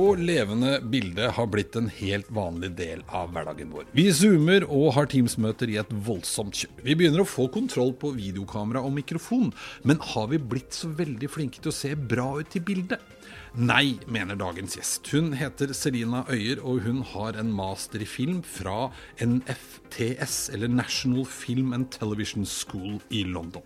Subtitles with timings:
[0.00, 3.88] Og levende bilde har blitt en helt vanlig del av hverdagen vår.
[3.96, 6.72] Vi zoomer og har Teams-møter i et voldsomt kjør.
[6.86, 9.50] Vi begynner å få kontroll på videokamera og mikrofon,
[9.84, 13.02] men har vi blitt så veldig flinke til å se bra ut i bildet?
[13.58, 15.08] Nei, mener dagens gjest.
[15.10, 21.24] Hun heter Selina Øyer, og hun har en master i film fra NFTS, eller National
[21.26, 23.64] Film and Television School i London.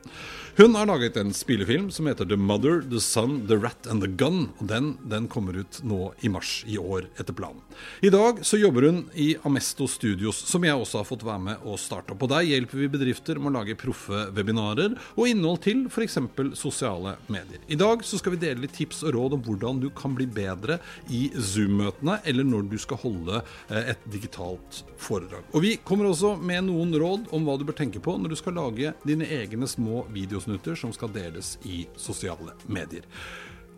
[0.56, 4.08] Hun har laget en spillefilm som heter The Mother, The Son, The Rat and The
[4.08, 4.48] Gun.
[4.58, 7.60] og Den, den kommer ut nå i mars i år, etter planen.
[8.00, 11.68] I dag så jobber hun i Amesto Studios, som jeg også har fått være med
[11.68, 12.24] å starte opp.
[12.24, 16.16] Og Der hjelper vi bedrifter med å lage proffe webinarer og innhold til f.eks.
[16.56, 17.60] sosiale medier.
[17.68, 20.26] I dag så skal vi dele litt tips og råd om hvordan du kan bli
[20.30, 20.78] bedre
[21.12, 25.46] i Zoom-møtene, eller når du skal holde eh, et digitalt foredrag.
[25.52, 28.38] Og Vi kommer også med noen råd om hva du bør tenke på når du
[28.40, 33.06] skal lage dine egne små videosnutter som skal deles i sosiale medier.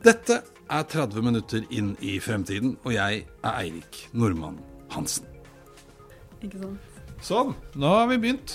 [0.04, 4.60] Dette er 30 minutter inn i fremtiden, og jeg er Eirik Nordmann
[4.94, 5.26] Hansen.
[6.44, 6.92] Ikke sant?
[7.24, 8.52] Sånn, nå har vi begynt.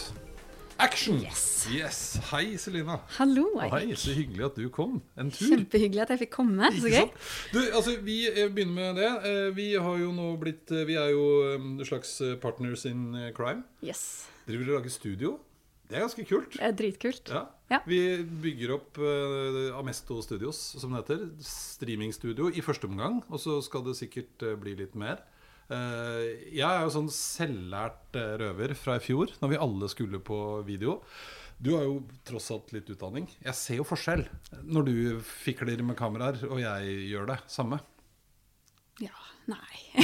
[0.82, 1.20] Action!
[1.22, 1.68] Yes.
[1.70, 1.98] yes.
[2.32, 2.96] Hei, Selina.
[3.20, 4.96] Hallo, Hei, så hyggelig at du kom.
[5.14, 5.52] En tur.
[5.52, 6.72] Kjempehyggelig at jeg fikk komme.
[6.74, 7.12] Så gøy.
[7.54, 9.12] Du, altså, vi eh, begynner med det.
[9.30, 13.62] Eh, Vi har jo nå blitt eh, Vi er jo en slags partners in crime.
[13.86, 14.26] Yes.
[14.50, 15.36] Driver og lager studio.
[15.86, 16.58] Det er ganske kult.
[16.58, 17.30] Det er dritkult.
[17.30, 17.44] Ja.
[17.70, 17.84] Ja.
[17.86, 18.02] Vi
[18.42, 21.28] bygger opp uh, Amesto Studios, som det heter.
[21.46, 23.22] Streamingstudio i første omgang.
[23.30, 25.22] Og så skal det sikkert uh, bli litt mer.
[25.72, 30.20] Eh, jeg er jo sånn selvlært eh, røver fra i fjor, når vi alle skulle
[30.24, 31.00] på video.
[31.62, 33.30] Du har jo tross alt litt utdanning.
[33.46, 34.26] Jeg ser jo forskjell
[34.66, 37.80] når du fikler med kameraer, og jeg gjør det samme.
[39.02, 39.14] Ja.
[39.50, 39.78] Nei.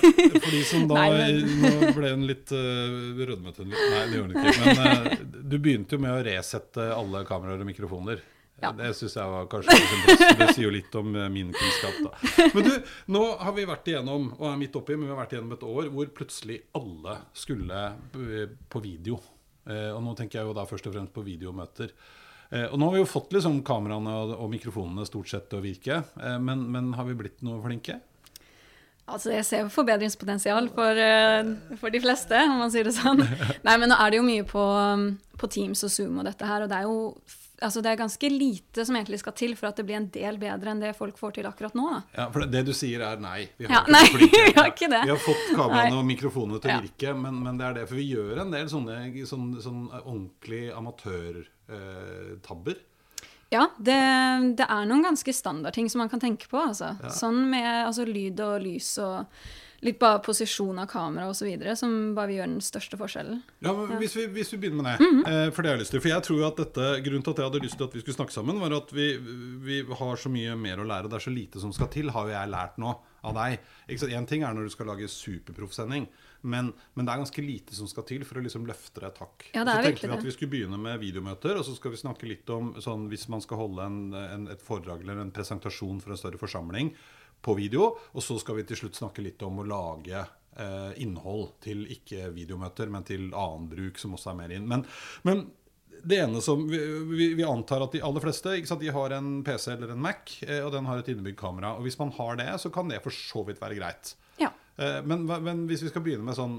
[0.00, 3.64] For de som da Nei, Nå ble den litt uh, rødmete.
[3.66, 4.66] Nei, det gjorde hun ikke.
[4.66, 8.20] Men uh, du begynte jo med å resette alle kameraer og mikrofoner.
[8.60, 8.72] Ja.
[8.76, 9.76] Det syns jeg var kanskje.
[10.36, 12.46] Det sier jo litt om eh, min kunnskap, da.
[12.54, 12.72] Men du,
[13.16, 15.64] nå har vi vært igjennom, og er midt oppi, men vi har vært igjennom et
[15.70, 19.16] år hvor plutselig alle skulle på video.
[19.64, 21.94] Eh, og nå tenker jeg jo da først og fremst på videomøter.
[22.50, 25.64] Eh, og nå har vi jo fått liksom kameraene og, mikrofonene stort sett til å
[25.64, 26.02] virke,
[26.42, 27.96] men, men har vi blitt noe flinke?
[29.10, 30.98] Altså, jeg ser forbedringspotensial for,
[31.80, 33.24] for de fleste, om man sier det sånn.
[33.66, 34.62] Nei, men nå er det jo mye på,
[35.40, 36.98] på Teams og Zoom og dette her, og det er jo
[37.60, 40.38] altså, det er ganske lite som egentlig skal til for at det blir en del
[40.40, 41.86] bedre enn det folk får til akkurat nå.
[41.92, 42.00] Da.
[42.16, 43.44] Ja, for det, det du sier er nei.
[43.58, 45.02] Vi Ja, ikke nei, vi har ikke det.
[45.06, 45.86] Vi har fått Nei.
[45.94, 46.80] og mikrofonene til å Ja.
[46.84, 47.86] virke, men, men det er det.
[47.90, 48.98] For vi gjør en del sånne,
[49.28, 52.76] sånne, sånne ordentlige amatørtabber.
[53.50, 53.96] Ja, det,
[54.60, 56.60] det er noen ganske standardting som man kan tenke på.
[56.62, 56.92] Altså.
[57.10, 59.26] Sånn med altså, lyd og lys og
[59.80, 61.48] litt bare posisjon av kamera osv.
[61.76, 63.40] som bare vil gjøre den største forskjellen.
[63.64, 65.50] Ja, men hvis, vi, hvis vi begynner med det, mm -hmm.
[65.50, 66.00] for det har jeg lyst til.
[66.00, 68.14] For jeg tror at dette, Grunnen til at jeg hadde lyst til at vi skulle
[68.14, 69.16] snakke sammen, var at vi,
[69.60, 71.08] vi har så mye mer å lære.
[71.08, 73.58] Det er så lite som skal til, har jo jeg lært nå av deg.
[73.88, 74.16] Én?
[74.16, 76.08] En ting er når du skal lage superproffsending,
[76.42, 79.18] men, men det er ganske lite som skal til for å liksom løfte det et
[79.18, 79.46] hakk.
[79.54, 82.28] Ja, så tenkte vi at vi skulle begynne med videomøter, og så skal vi snakke
[82.28, 86.12] litt om sånn, hvis man skal holde en, en, et foredrag eller en presentasjon for
[86.14, 86.94] en større forsamling
[87.42, 91.54] på video, og så skal vi til slutt snakke litt om å lage eh, innhold
[91.64, 94.68] til ikke videomøter, men til annen bruk som også er mer inn.
[94.70, 94.84] Men,
[95.26, 95.46] men
[96.02, 96.80] det ene som vi,
[97.10, 100.36] vi, vi antar at de aller fleste sant, de har en PC eller en Mac,
[100.46, 101.74] eh, og den har et innebygd kamera.
[101.76, 104.14] Og hvis man har det, så kan det for så vidt være greit.
[104.80, 106.58] Eh, Men, men hvis vi skal begynne med sånn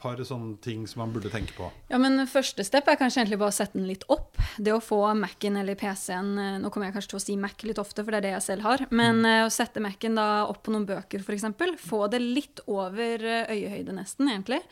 [0.00, 3.40] par sånne ting som man burde tenke på Ja, men Første step er kanskje egentlig
[3.40, 4.38] bare å sette den litt opp.
[4.56, 7.64] Det å få Mac-en eller PC-en eh, Nå kommer jeg kanskje til å si Mac
[7.66, 8.86] litt ofte, for det er det jeg selv har.
[8.90, 9.48] Men mm.
[9.48, 11.46] å sette Mac-en da opp på noen bøker, f.eks.
[11.84, 14.62] Få det litt over eh, øyehøyde, nesten, egentlig.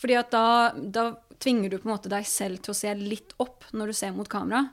[0.00, 1.06] Fordi at da, da
[1.42, 4.16] tvinger du på en måte deg selv til å se litt opp når du ser
[4.16, 4.66] mot kamera.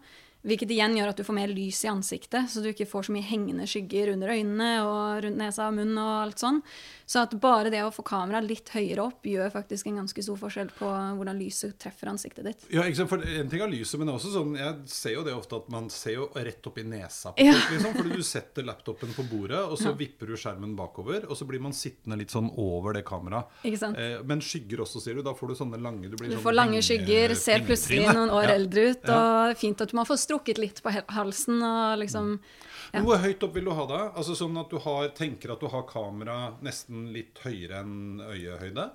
[0.47, 3.15] Hvilket igjen gjør at du får mer lys i ansiktet, så du ikke får så
[3.15, 6.61] mye hengende skygger under øynene og rundt nesa og munnen og alt sånn.
[7.09, 10.37] Så at bare det å få kameraet litt høyere opp gjør faktisk en ganske stor
[10.37, 10.85] forskjell på
[11.17, 12.65] hvordan lyset treffer ansiktet ditt.
[12.69, 13.09] Ja, ikke sant?
[13.09, 15.87] For En ting er lyset, men også sånn, jeg ser jo det ofte at man
[15.89, 17.31] ser jo rett opp i nesa.
[17.33, 17.55] på Ja.
[17.71, 21.47] liksom, Fordi du setter laptopen på bordet, og så vipper du skjermen bakover, og så
[21.49, 23.49] blir man sittende litt sånn over det kameraet.
[23.65, 23.97] Ikke sant?
[23.97, 25.23] Eh, men skygger også, sier du.
[25.25, 28.29] Da får du sånne lange Du, blir Du sånn får lange skygger, ser plutselig noen
[28.29, 28.53] år Ja.
[28.59, 32.39] eldre ut, og fint at man får strukket litt på halsen og liksom
[32.93, 34.03] Men Hvor høyt opp vil du ha det?
[34.17, 38.85] Altså sånn at du har, tenker at du har kamera nesten litt høyere enn øyehøyde?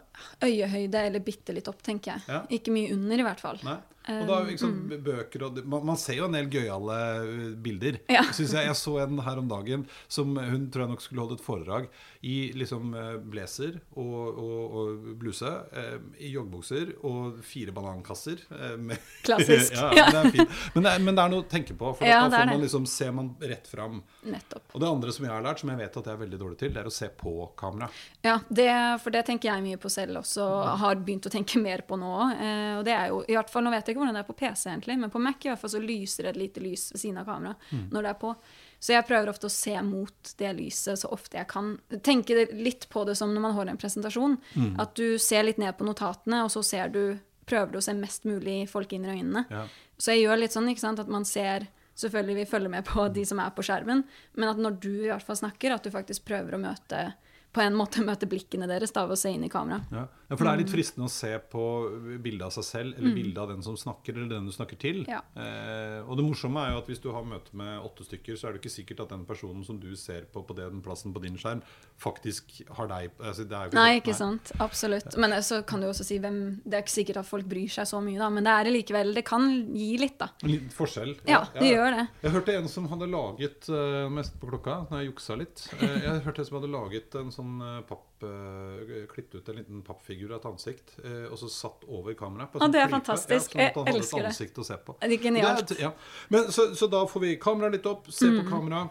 [0.44, 2.28] Øyehøyde eller bitte litt opp, tenker jeg.
[2.28, 2.42] Ja.
[2.50, 3.60] Ikke mye under, i hvert fall.
[4.04, 4.98] Og da, liksom, Mm.
[5.00, 7.96] bøker man, man ser jo en del gøyale uh, bilder.
[8.12, 8.20] Ja.
[8.36, 11.38] Synes jeg, jeg så en her om dagen som hun tror jeg nok skulle holde
[11.38, 11.86] et foredrag
[12.24, 18.44] i liksom eh, blazer og, og, og bluse, eh, i joggebukser og fire banankasser.
[18.52, 19.72] eh, med- Klassisk.
[19.72, 20.52] ja, men, det er.
[20.74, 23.12] Men det men det er noe å tenke på, for da får man liksom, ser
[23.12, 24.02] man rett fram.
[24.24, 24.68] Nettopp.
[24.74, 26.58] Og det andre som jeg har lært, som jeg vet at jeg er veldig dårlig
[26.60, 27.88] til, det er å se på kamera.
[28.24, 28.68] Ja, det,
[29.00, 30.44] for det tenker jeg mye på selv også,
[30.80, 32.12] har begynt å tenke mer på nå.
[32.34, 34.28] Eh, og det er jo, i hvert fall, Nå vet jeg ikke hvordan det er
[34.28, 36.90] på PC, egentlig, men på Mac i hvert fall så lyser det et lite lys
[36.92, 38.32] ved siden av kameraet når det er på.
[38.84, 41.70] Så jeg prøver ofte å se mot det lyset så ofte jeg kan.
[42.04, 44.36] Tenke litt på det som når man holder en presentasjon.
[44.82, 47.16] At du ser litt ned på notatene, og så ser du,
[47.48, 49.46] prøver du å se mest mulig folk inn i øynene.
[49.48, 49.64] Ja.
[49.96, 53.04] Så jeg gjør litt sånn ikke sant, at man ser Selvfølgelig vi følger med på
[53.14, 54.00] de som er på skjermen,
[54.34, 57.04] men at når du i hvert fall snakker, at du faktisk prøver å møte
[57.54, 59.80] på en måte møte blikkene deres da, ved å se inn i kamera.
[59.94, 60.08] Ja.
[60.28, 60.62] Ja, For det er Mm.
[60.64, 61.64] litt fristende å se på
[62.22, 65.04] bildet av seg selv eller bildet av den som snakker, eller den du snakker til.
[65.08, 65.20] Ja.
[65.36, 68.48] Eh, og det morsomme er jo at hvis du har møte med åtte stykker, så
[68.48, 71.20] er det ikke sikkert at den personen som du ser på på den plassen på
[71.22, 71.62] din skjerm,
[72.00, 74.52] faktisk har deg altså, ikke Nei, ikke sant.
[74.60, 75.16] Absolutt.
[75.20, 77.86] Men så kan du også si hvem Det er ikke sikkert at folk bryr seg
[77.86, 79.14] så mye, da, men det er det likevel.
[79.14, 80.30] Det kan gi litt, da.
[80.42, 81.14] En liten forskjell.
[81.28, 82.08] Ja, det gjør det.
[82.22, 85.68] Jeg hørte en som hadde laget uh, mest på klokka, når jeg juksa litt.
[85.80, 88.04] Uh, jeg hørte en som hadde laget en sånn uh, papp
[89.12, 92.56] Klippet ut en liten pappfigur av et ansikt, eh, og så satt over kameraet.
[92.56, 93.56] Å, sånn det er fantastisk.
[93.58, 94.58] Ja, sånn Jeg elsker et det.
[94.60, 94.96] å se på.
[95.00, 95.72] Det er genialt.
[95.72, 95.92] Det ja.
[96.34, 98.84] Men, så, så da får vi kameraet litt opp, se på kamera.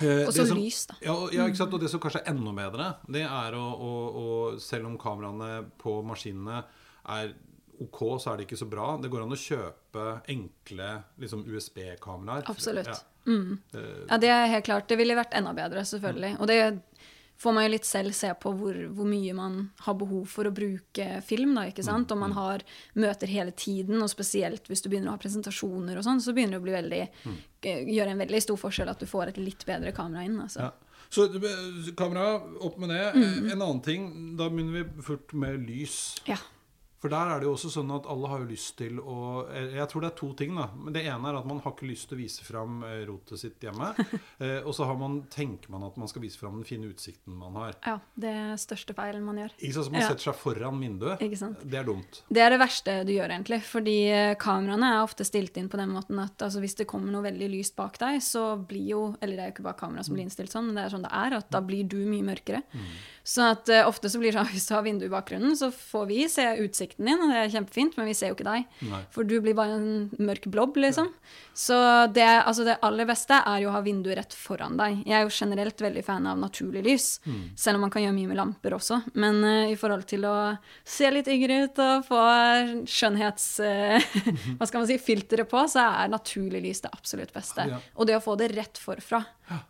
[0.00, 0.96] Eh, Og så lys, da.
[1.04, 1.74] Ja, ja, ikke sant?
[1.76, 4.26] Og det som kanskje er enda bedre, det er å, å, å
[4.62, 6.62] Selv om kameraene på maskinene
[7.12, 7.34] er
[7.82, 8.92] OK, så er det ikke så bra.
[9.02, 10.90] Det går an å kjøpe enkle
[11.20, 12.44] liksom USB-kameraer.
[12.52, 12.88] Absolutt.
[12.88, 13.00] Ja.
[13.26, 13.58] Mm.
[13.72, 14.88] Ja, det er helt klart.
[14.90, 16.36] Det ville vært enda bedre, selvfølgelig.
[16.40, 16.56] Og det
[17.38, 20.54] får man jo litt selv se på hvor, hvor mye man har behov for å
[20.54, 22.12] bruke film, da, ikke sant.
[22.14, 22.62] Om man har
[22.94, 26.58] møter hele tiden, og spesielt hvis du begynner å ha presentasjoner og sånn, så begynner
[26.58, 29.66] det å bli veldig eh, Gjøre en veldig stor forskjell at du får et litt
[29.66, 30.68] bedre kamera inn, altså.
[30.68, 30.92] Ja.
[31.12, 33.04] Så eh, kamera, opp med det.
[33.14, 33.50] Mm.
[33.52, 34.08] En annen ting,
[34.38, 35.98] da begynner vi fort med lys.
[36.28, 36.38] Ja.
[37.02, 39.16] For der er det jo også sånn at alle har jo lyst til å
[39.50, 40.68] eh, Jeg tror det er to ting, da.
[40.78, 43.40] Men det ene er at man har ikke lyst til å vise fram eh, rotet
[43.42, 43.90] sitt hjemme.
[44.42, 47.34] Eh, og så har man, tenker man at man skal vise fram den fine utsikten
[47.38, 47.74] man har.
[47.86, 47.96] ja.
[48.18, 49.52] Det er største feilen man gjør.
[49.58, 50.08] Ikke sant, så Man Ja.
[50.10, 51.20] setter seg foran vinduet.
[51.62, 52.22] Det er dumt.
[52.30, 53.60] Det er det verste du gjør, egentlig.
[53.66, 53.96] Fordi
[54.42, 57.50] kameraene er ofte stilt inn på den måten at altså, hvis det kommer noe veldig
[57.52, 60.26] lyst bak deg, så blir jo Eller det er jo ikke bare kamera som blir
[60.26, 62.62] innstilt sånn, men det er sånn det er, at da blir du mye mørkere.
[63.22, 65.70] Så at uh, ofte så blir det sånn hvis du har vindu i bakgrunnen, så
[65.74, 68.66] får vi se utsikten din, og det er kjempefint, men vi ser jo ikke deg.
[68.90, 69.02] Nei.
[69.14, 71.10] For du blir bare en mørk blobb, liksom.
[71.54, 71.76] Så
[72.14, 75.02] det, altså det aller beste er jo å ha vinduet rett foran deg.
[75.04, 77.08] Jeg er jo generelt veldig fan av naturlig lys,
[77.58, 79.02] selv om man kan gjøre mye med lamper også.
[79.20, 80.34] Men uh, i forhold til å
[80.88, 82.22] se litt yngre ut og få
[82.88, 83.48] skjønnhets...
[83.62, 84.00] Uh,
[84.58, 84.98] hva skal man si?
[85.02, 87.68] Filteret på, så er naturlig lys det absolutt beste.
[87.70, 87.80] Ja.
[87.98, 89.22] Og det å få det rett forfra,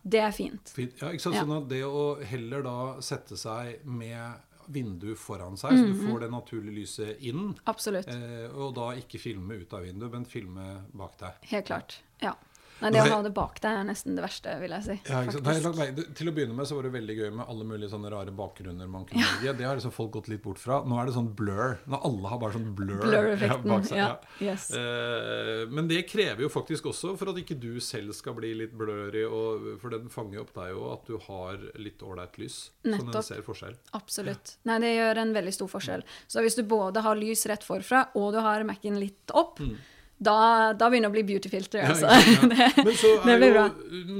[0.02, 0.72] det er fint.
[0.76, 0.96] Fint.
[1.00, 1.36] Ja, ikke sant?
[1.40, 4.40] Sånn at det å heller da sette seg med
[4.72, 8.06] vindu foran seg, så du får det naturlige lyset inn, Absolutt.
[8.08, 11.48] eh, og da ikke filme ut av vinduet, men filme bak deg.
[11.50, 11.96] Helt klart.
[12.22, 12.36] Ja.
[12.82, 14.96] Nei, det å ha det bak deg er nesten det verste, vil jeg si.
[15.08, 15.22] Ja.
[15.22, 15.86] Nei.
[16.18, 18.90] Til å begynne med så var det veldig gøy med alle mulige sånne rare bakgrunner
[18.90, 19.54] man kunne velge.
[19.60, 20.80] Det har liksom folk gått litt bort fra.
[20.88, 21.76] Nå er det sånn blur.
[21.86, 24.00] Nå alle har bare sånn blur Blur-effekten, bak seg.
[24.02, 24.08] ja.
[24.12, 24.50] Ja.
[24.52, 24.68] Yes.
[24.76, 28.74] Eh, men det krever jo faktisk også for at ikke du selv skal bli litt
[28.76, 32.58] blurry, og, for den fanger opp deg jo at du har litt ålreit lys.
[32.88, 33.22] Nettopp.
[33.24, 33.76] ser forskjell.
[33.96, 34.56] Absolutt.
[34.68, 36.04] Nei, det gjør en veldig stor forskjell.
[36.30, 39.60] Så hvis du både har lys rett forfra, og du har Mac-en litt opp,
[40.24, 40.38] da,
[40.78, 41.82] da begynner det å bli beauty filter.
[41.82, 42.08] Ja, altså.
[42.08, 42.48] ja.
[42.52, 43.64] det, Men så er jo.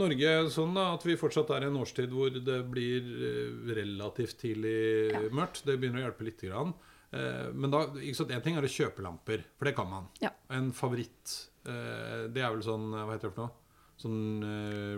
[0.03, 4.41] Norge sånn da, at vi fortsatt er i en årstid hvor det blir eh, relativt
[4.43, 5.65] tidlig mørkt.
[5.69, 6.75] Det begynner å hjelpe lite grann.
[7.13, 10.09] Eh, Men da, én en ting er å kjøpe lamper, for det kan man.
[10.25, 10.33] Ja.
[10.53, 13.59] En favoritt, eh, det er vel sånn, hva heter det for noe?
[14.01, 14.43] Sånn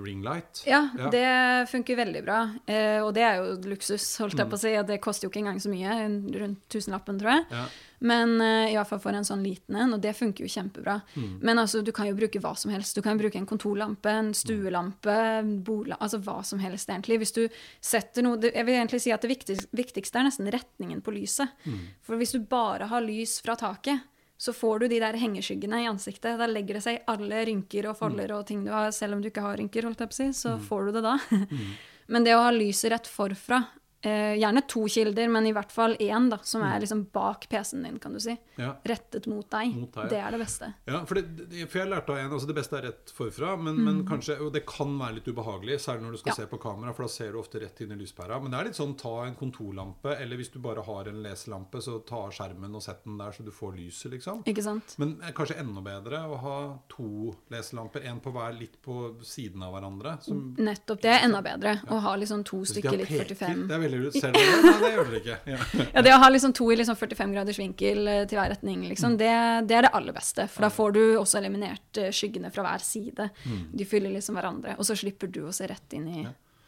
[0.04, 0.62] ring ringlight.
[0.66, 1.10] Ja, Ja.
[1.10, 2.38] det funker veldig bra.
[2.66, 4.38] Eh, og det er jo luksus, holdt Mm.
[4.38, 4.82] jeg på å si.
[4.86, 7.46] Det koster jo ikke engang så mye, rundt tusenlappen, tror jeg.
[7.50, 7.66] Ja.
[8.00, 11.02] Men uh, i hvert fall for en sånn liten en, og det funker jo kjempebra.
[11.16, 11.38] Mm.
[11.42, 12.94] Men altså, du kan jo bruke hva som helst.
[12.94, 17.18] Du kan bruke en kontorlampe, en stuelampe, bola, altså hva som helst, egentlig.
[17.22, 17.48] Hvis du
[17.80, 21.48] setter noe Jeg vil egentlig si at det viktigste, viktigste er nesten retningen på lyset.
[21.64, 21.78] Mm.
[22.02, 24.02] For hvis du bare har lys fra taket,
[24.44, 26.36] så får du de der hengeskyggene i ansiktet.
[26.40, 29.22] Da legger det seg i alle rynker og folder og ting du har, selv om
[29.24, 31.16] du ikke har rynker, holdt jeg på å si, så får du det da.
[32.12, 33.62] Men det å ha lyset rett forfra,
[34.06, 37.82] eh, gjerne to kilder, men i hvert fall én, da, som er liksom bak PC-en
[37.86, 38.74] din, kan du si, Ja.
[38.84, 40.08] rettet mot deg, Mot deg, ja.
[40.12, 40.68] det er det beste.
[40.86, 43.80] Ja, for, det, for jeg lærte av en, altså Det beste er rett forfra, men,
[43.84, 46.38] men kanskje, og det kan være litt ubehagelig, særlig når du skal Mm.
[46.38, 46.42] Ja.
[46.44, 48.40] se på kamera, for da ser du ofte rett inn i lyspæra.
[48.42, 51.80] Men det er litt sånn ta en kontorlampe, eller hvis du bare har en leselampe,
[51.84, 54.42] så ta av skjermen og sett den der så du får lyset, liksom.
[54.50, 54.94] Ikke sant?
[54.98, 56.56] Men er kanskje enda bedre å ha
[56.88, 60.16] to leselamper, en på hver litt på siden av hverandre.
[60.24, 61.00] Som, Nettopp.
[61.04, 61.76] Det er enda bedre.
[61.90, 64.14] Å ha liksom to stykker litt 45 Det er veldig lurt.
[64.14, 64.34] ut selv.
[64.36, 65.38] Nei, det gjør dere ikke.
[65.54, 65.88] Ja.
[65.94, 68.80] Ja, det å ha liksom to i liksom 45 graders vinkel eh, til hver retning,
[68.84, 68.88] Mm.
[68.90, 69.32] liksom, det,
[69.70, 70.48] det er det aller beste.
[70.50, 73.28] For da får du også eliminert eh, skyggene fra hver side.
[73.44, 73.60] Mm.
[73.78, 74.74] De fyller liksom hverandre.
[74.78, 76.24] Og så slipper du å se rett inn i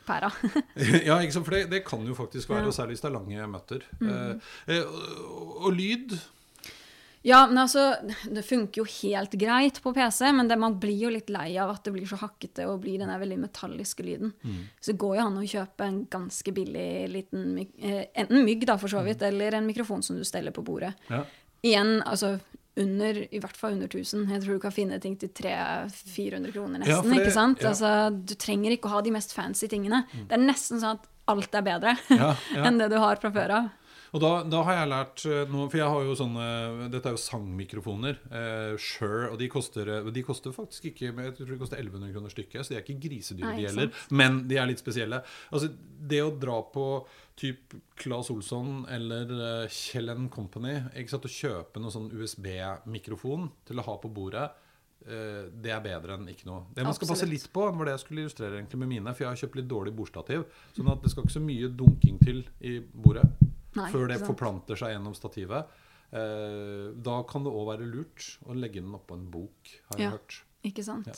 [0.07, 0.31] pæra.
[1.09, 1.45] Ja, ikke sant?
[1.49, 3.83] for det, det kan jo faktisk være, og særlig hvis det er lange møter.
[4.01, 4.41] Mm.
[4.71, 6.15] eh, og, og lyd
[7.27, 7.83] ja, men altså,
[8.31, 11.73] det funker jo helt greit på PC, men det, man blir jo litt lei av
[11.75, 14.31] at det blir så hakkete og blir den veldig metalliske lyden.
[14.47, 14.61] Mm.
[14.81, 17.49] Så det går jo an å kjøpe en ganske billig liten
[17.83, 19.29] eh, enten mygg, da, for så vidt, Mm.
[19.33, 20.93] eller en mikrofon som du steller på bordet.
[21.11, 21.25] Ja.
[21.67, 22.37] Igjen, altså
[22.77, 24.29] under, i hvert fall under 1000.
[24.31, 26.93] Jeg tror du kan finne ting til 300-400 kroner nesten.
[26.95, 27.63] Ja, det- ikke sant?
[27.63, 27.69] ja.
[27.71, 30.05] Altså, du trenger ikke å ha de mest fancy tingene.
[30.13, 32.65] Det er nesten sånn at alt er bedre Ja, ja.
[32.69, 33.71] enn det du har fra før av.
[34.17, 36.47] Og da, da har jeg lært eh, noe For jeg har jo sånne
[36.93, 38.19] Dette er jo sangmikrofoner.
[38.31, 39.29] Eh, Shure.
[39.33, 42.65] Og de koster, eh, de koster faktisk ikke Jeg tror de koster 1100 kroner stykket,
[42.65, 44.03] så de er ikke grisedyre, de heller.
[44.17, 45.21] Men de er litt spesielle.
[45.51, 45.71] Altså,
[46.07, 46.87] det å dra på
[47.37, 53.83] typ Claes Olsson eller eh, Kjell Company ikke sant, og kjøpe noe sånn USB-mikrofon til
[53.83, 54.49] å ha på bordet
[55.07, 56.65] det er bedre enn ikke noe.
[56.75, 59.13] Det man skal passe litt på, var det jeg skulle illustrere egentlig med mine.
[59.15, 60.43] For jeg har kjøpt litt dårlig bordstativ.
[60.75, 63.29] Sånn at det skal ikke så mye dunking til i bordet
[63.77, 64.31] Nei, før det sant.
[64.33, 65.67] forplanter seg gjennom stativet.
[66.13, 70.07] Eh, da kan det òg være lurt å legge den oppå en bok, har jeg
[70.07, 70.11] Ja.
[70.17, 70.43] hørt.
[70.65, 71.07] Ikke sant?
[71.07, 71.13] Ja.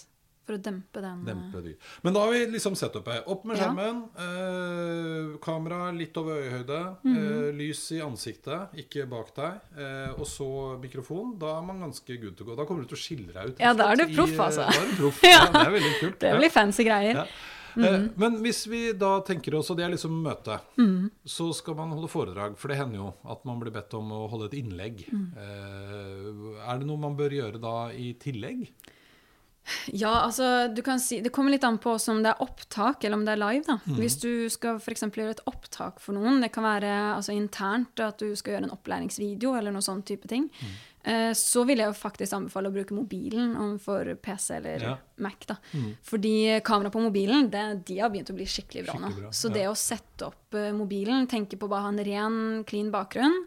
[0.48, 1.28] For å dempe den.
[1.28, 1.76] eh, Dempe.
[2.02, 3.22] Men da har vi liksom setupet.
[3.28, 3.66] Opp med Ja.
[3.68, 3.98] skjermen.
[4.16, 6.78] Eh, kamera litt over øyehøyde.
[7.04, 7.16] Mhm.
[7.18, 9.60] eh, lys i ansiktet, ikke bak deg.
[9.76, 11.38] Eh, og så mikrofon.
[11.38, 12.56] Da er man ganske good to go.
[12.56, 13.60] Da kommer du til å skille deg ut.
[13.60, 14.64] Ja, da er du proff, altså.
[14.66, 15.22] eh, Da er du proff.
[15.22, 15.30] Ja.
[15.44, 15.52] ja.
[15.52, 16.18] det er veldig kult.
[16.18, 16.38] Det ja.
[16.38, 17.28] blir fancy greier.
[17.76, 20.60] Eh, Men hvis vi da tenker oss, og det er liksom møte,
[21.26, 22.56] så skal man holde foredrag.
[22.56, 25.04] For det hender jo at man blir bedt om å holde et innlegg.
[25.12, 25.32] Mm.
[26.68, 28.68] er det noe man bør gjøre da i tillegg?
[29.92, 33.18] Ja, altså, du kan si, Det kommer litt an på om det er opptak eller
[33.18, 33.64] om det er live.
[33.66, 33.78] da.
[33.84, 33.98] Mhm.
[34.00, 38.18] Hvis du skal for gjøre et opptak for noen, det kan være altså, internt at
[38.18, 40.74] du skal gjøre en opplæringsvideo eller noe sånn type ting, Mhm.
[41.04, 44.96] Eh, så vil jeg jo faktisk anbefale å bruke mobilen overfor PC eller Ja.
[45.16, 45.46] Mac.
[45.46, 45.56] da.
[46.02, 49.08] Fordi kamera på mobilen det, de har begynt å bli skikkelig bra nå.
[49.08, 49.54] Skikkelig bra, Så ja.
[49.54, 53.44] det å sette opp eh, mobilen, tenke på å ha en ren, clean bakgrunn,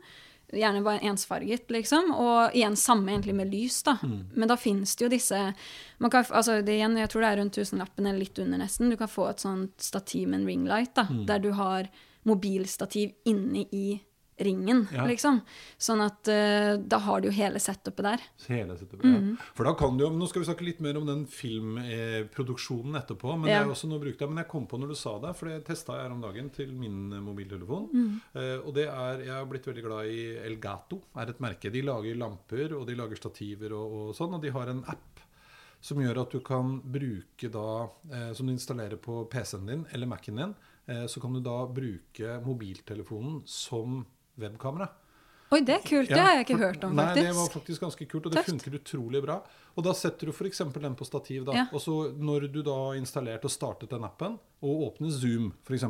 [0.51, 2.10] Gjerne bare ensfarget, liksom.
[2.12, 3.93] Og igjen samme egentlig med lys, da.
[4.03, 4.17] Mm.
[4.36, 5.38] Men da fins det jo disse
[5.98, 8.89] man kan, altså det igjen, Jeg tror det er rundt tusenlappen eller litt under nesten.
[8.89, 11.05] Du kan få et sånt stativ med en ringlight, da.
[11.08, 11.25] Mm.
[11.25, 11.88] Der du har
[12.27, 14.01] mobilstativ inne i
[14.43, 15.05] ringen, Ja.
[15.07, 15.41] liksom.
[15.77, 18.19] Sånn at uh, da har du jo hele setupet der.
[18.48, 19.29] Hele setupet, Mhm.
[19.38, 19.45] ja.
[19.55, 23.33] For da kan du jo, Nå skal vi snakke litt mer om den filmproduksjonen etterpå.
[23.38, 24.29] Men det er jo også noe å bruke det.
[24.29, 26.50] men jeg kom på når du sa det, for det testa jeg her om dagen
[26.53, 27.89] til min eh, mobiltelefon.
[27.91, 28.21] Mm.
[28.36, 31.71] Uh, og det er Jeg har blitt veldig glad i Elgato, er et merke.
[31.71, 35.19] De lager lamper, og de lager stativer og, og sånn, og de har en app
[35.81, 40.05] som gjør at du kan bruke da eh, Som du installerer på PC-en din eller
[40.07, 40.55] Mac-en din,
[40.88, 44.03] eh, så kan du da bruke mobiltelefonen som
[44.39, 44.89] webkamera.
[45.51, 46.07] Oi, det er kult!
[46.07, 47.15] det har jeg ikke for- hørt om, faktisk.
[47.15, 48.50] Nei, det var faktisk ganske kult, og det Tøft.
[48.53, 49.41] funker utrolig bra.
[49.75, 50.57] Og da setter du f.eks.
[50.79, 51.51] den på stativ, da.
[51.51, 51.65] Ja.
[51.73, 55.81] Og så når du da har installert og startet den appen, og åpner Zoom f.eks.,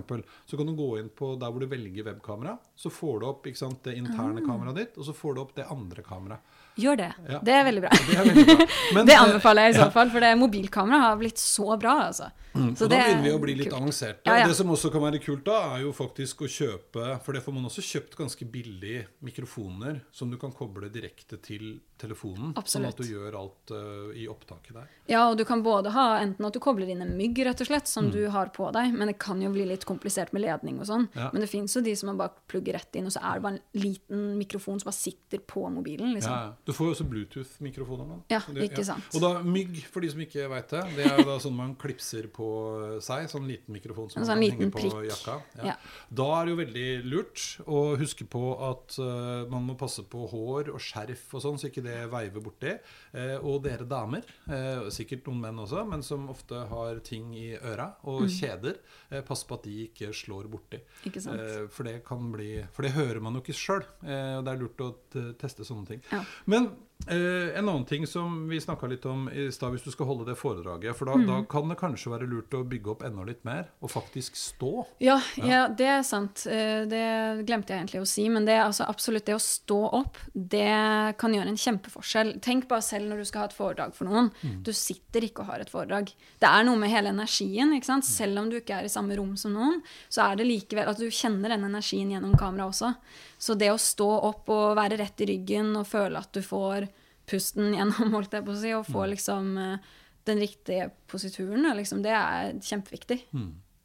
[0.50, 2.58] så kan du gå inn på der hvor du velger webkamera.
[2.76, 4.48] Så får du opp sant, det interne Ah.
[4.48, 6.42] kameraet ditt, og så får du opp det andre kameraet.
[6.80, 7.10] Gjør det.
[7.28, 7.40] Ja.
[7.44, 7.90] Det er veldig bra.
[7.92, 8.68] Det er veldig bra.
[8.96, 9.90] Men, det anbefaler jeg i så ja.
[9.96, 12.32] fall, for det mobilkamera har blitt så bra, altså.
[12.52, 14.28] Så og da er begynner vi å bli litt avanserte.
[14.28, 14.48] Ja.
[14.48, 17.54] Det som også kan være kult, da, er jo faktisk å kjøpe For det får
[17.56, 22.52] man også kjøpt ganske billig mikrofoner som du kan koble direkte til telefonen.
[22.66, 24.90] Sånn at du gjør alt uh, i opptaket der.
[25.08, 27.70] Ja, og du kan både ha enten at du kobler inn en mygg, rett og
[27.72, 28.12] slett, som Mm.
[28.12, 31.08] du har på deg, men det kan jo bli litt komplisert med ledning og sånn.
[31.14, 33.44] Men det fins jo de som man bare plugger rett inn, og så er det
[33.46, 36.56] bare en liten mikrofon som bare sitter på mobilen, liksom.
[36.62, 36.68] Ja, ja.
[36.68, 38.18] Du får jo også Bluetooth-mikrofoner nå.
[38.30, 39.04] Ja, det- ikke sant.
[39.16, 41.76] Og da mygg, for de som ikke veit det, det er jo da sånn man
[41.76, 43.26] klipser på seg.
[43.32, 45.42] Sånn liten mikrofon som En man sånn kan henge liten på jakka.
[45.66, 45.76] Ja.
[46.14, 50.30] Da er det jo veldig lurt å huske på at uh, man må passe på
[50.30, 52.78] hår og skjerf og sånn, så ikke det veiver borti.
[53.16, 57.56] Uh, og dere damer, uh, sikkert noen menn også, men som ofte har ting i
[57.58, 58.78] øra og kjeder,
[59.10, 60.78] eh, pass på at de ikke slår borti.
[60.78, 61.10] Mm.
[61.10, 61.72] Ikke sant.
[61.72, 63.84] For det kan bli For det hører man jo ikke sjøl.
[64.02, 64.92] Det er lurt å
[65.40, 66.02] teste sånne ting.
[66.12, 66.24] Ja.
[66.52, 66.70] Men
[67.08, 70.26] eh, en annen ting som vi snakka litt om i stad, hvis du skal holde
[70.28, 71.28] det foredraget, for da, Mm.
[71.28, 74.86] da kan det kanskje være lurt å bygge opp enda litt mer, og faktisk stå.
[75.00, 76.46] Ja, ja, det er sant.
[76.48, 78.28] Eh, Det glemte jeg egentlig å si.
[78.30, 82.40] Men det er altså absolutt det å stå opp, det kan gjøre en kjempeforskjell.
[82.42, 84.32] Tenk bare selv når du skal ha et foredrag for noen.
[84.64, 86.12] Du sitter ikke og har et foredrag.
[86.40, 87.74] Det er noe med hele energien.
[87.74, 88.06] ikke sant?
[88.06, 90.98] Selv om du ikke er i samme rom som noen, så er det likevel at
[90.98, 92.96] du kjenner den energien gjennom kamera også.
[93.40, 96.88] Så det å stå opp og være rett i ryggen og føle at du får
[97.32, 99.90] pusten gjennom, holdt jeg på å si, og få liksom eh,
[100.30, 103.24] den riktige posituren, liksom, det er kjempeviktig.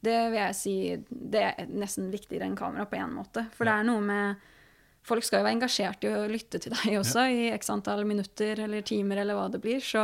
[0.06, 0.74] Det vil jeg si
[1.08, 3.46] det er nesten viktigere enn kamera på en måte.
[3.56, 4.44] For det er noe med
[5.06, 8.58] Folk skal jo være engasjert i å lytte til deg også i x antall minutter
[8.64, 9.78] eller timer eller hva det blir.
[9.78, 10.02] Så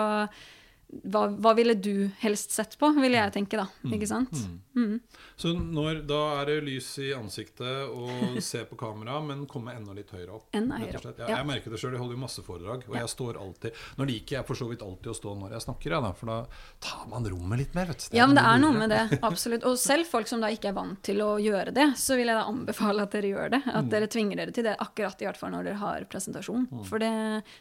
[0.93, 3.65] hva, hva ville du helst sett på, ville jeg tenke, da.
[3.89, 4.33] Ikke sant?
[4.77, 4.99] Mm.
[5.41, 9.95] Så når, da er det lys i ansiktet og se på kamera, men komme enda
[9.97, 10.51] litt høyere opp.
[10.57, 11.09] Enda høyere opp.
[11.17, 11.39] Ja, ja.
[11.39, 14.39] Jeg merker det sjøl, jeg holder jo masse foredrag, og jeg står alltid Nå liker
[14.39, 16.39] jeg for så vidt alltid å stå når jeg snakker, ja, da, for da
[16.85, 17.93] tar man rommet litt mer.
[17.93, 18.17] Vet du.
[18.19, 19.03] Ja, men det er noe med det.
[19.31, 19.67] Absolutt.
[19.69, 22.39] Og selv folk som da ikke er vant til å gjøre det, så vil jeg
[22.39, 23.63] da anbefale at dere gjør det.
[23.73, 26.69] At dere tvinger dere til det, akkurat i hvert fall når dere har presentasjon.
[26.89, 27.13] For det,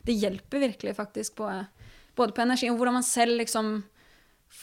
[0.07, 1.49] det hjelper virkelig faktisk på
[2.15, 3.77] både på energi og hvordan man selv liksom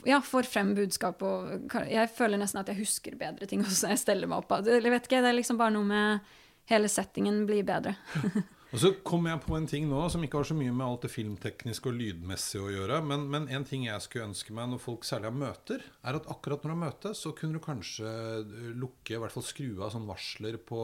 [0.09, 1.23] ja, får frem budskap.
[1.23, 4.59] Og jeg føler nesten at jeg husker bedre ting også når jeg steller meg opp.
[4.61, 6.37] Eller vet ikke, Det er liksom bare noe med
[6.69, 7.97] hele settingen blir bedre.
[8.69, 11.07] Og så kom jeg på en ting nå som ikke har så mye med alt
[11.07, 12.99] det filmtekniske og lydmessige å gjøre.
[13.07, 16.29] Men, men en ting jeg skulle ønske meg når folk særlig har møter, er at
[16.29, 19.81] akkurat når du har møte, så kunne du kanskje eh, lukke, i hvert fall skru
[19.81, 20.83] av sånn varsler på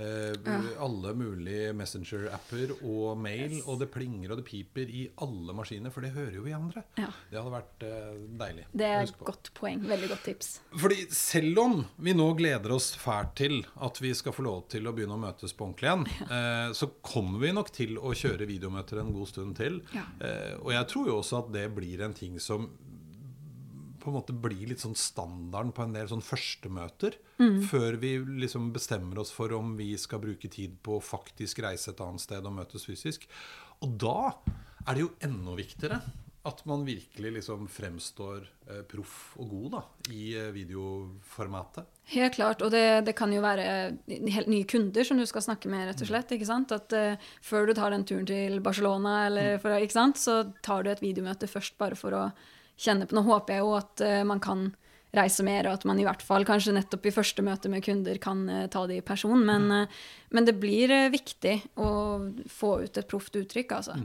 [0.00, 0.48] eh,
[0.80, 3.58] alle mulige Messenger-apper og mail.
[3.66, 6.86] Og det plinger og det piper i alle maskiner, for det hører jo vi andre.
[6.96, 7.10] Ja.
[7.28, 8.66] Det hadde vært eh, deilig.
[8.72, 9.84] Det er et godt poeng.
[9.92, 10.50] Veldig godt tips.
[10.80, 14.88] Fordi selv om vi nå gleder oss fælt til at vi skal få lov til
[14.88, 18.48] å begynne å møtes på ordentlig igjen, eh, så kommer vi nok til å kjøre
[18.48, 19.80] videomøter en god stund til.
[19.96, 20.04] Ja.
[20.24, 22.68] Eh, og jeg tror jo også at det blir en ting som
[23.98, 27.18] på en måte blir litt sånn standarden på en del sånn førstemøter.
[27.68, 31.92] Før vi liksom bestemmer oss for om vi skal bruke tid på å faktisk reise
[31.92, 33.28] et annet sted og møtes fysisk.
[33.84, 34.32] Og da
[34.86, 36.00] er det jo enda viktigere
[36.48, 39.82] at man virkelig liksom fremstår eh, proff og god da,
[40.14, 41.97] i eh, videoformatet.
[42.08, 43.64] Helt klart, og det, det kan jo være
[44.08, 46.30] helt nye kunder som du skal snakke med, rett og slett.
[46.32, 46.72] ikke sant?
[46.72, 50.20] At uh, Før du tar den turen til Barcelona, eller for, ikke sant?
[50.20, 52.22] så tar du et videomøte først bare for å
[52.80, 54.70] kjenne på Nå håper jeg jo at uh, man kan
[55.16, 58.20] reise mer, og at man i hvert fall kanskje nettopp i første møte med kunder
[58.22, 59.44] kan uh, ta det i person.
[59.44, 60.00] Men, eh,
[60.36, 61.90] men det blir viktig å
[62.52, 63.98] få ut et proft uttrykk, altså.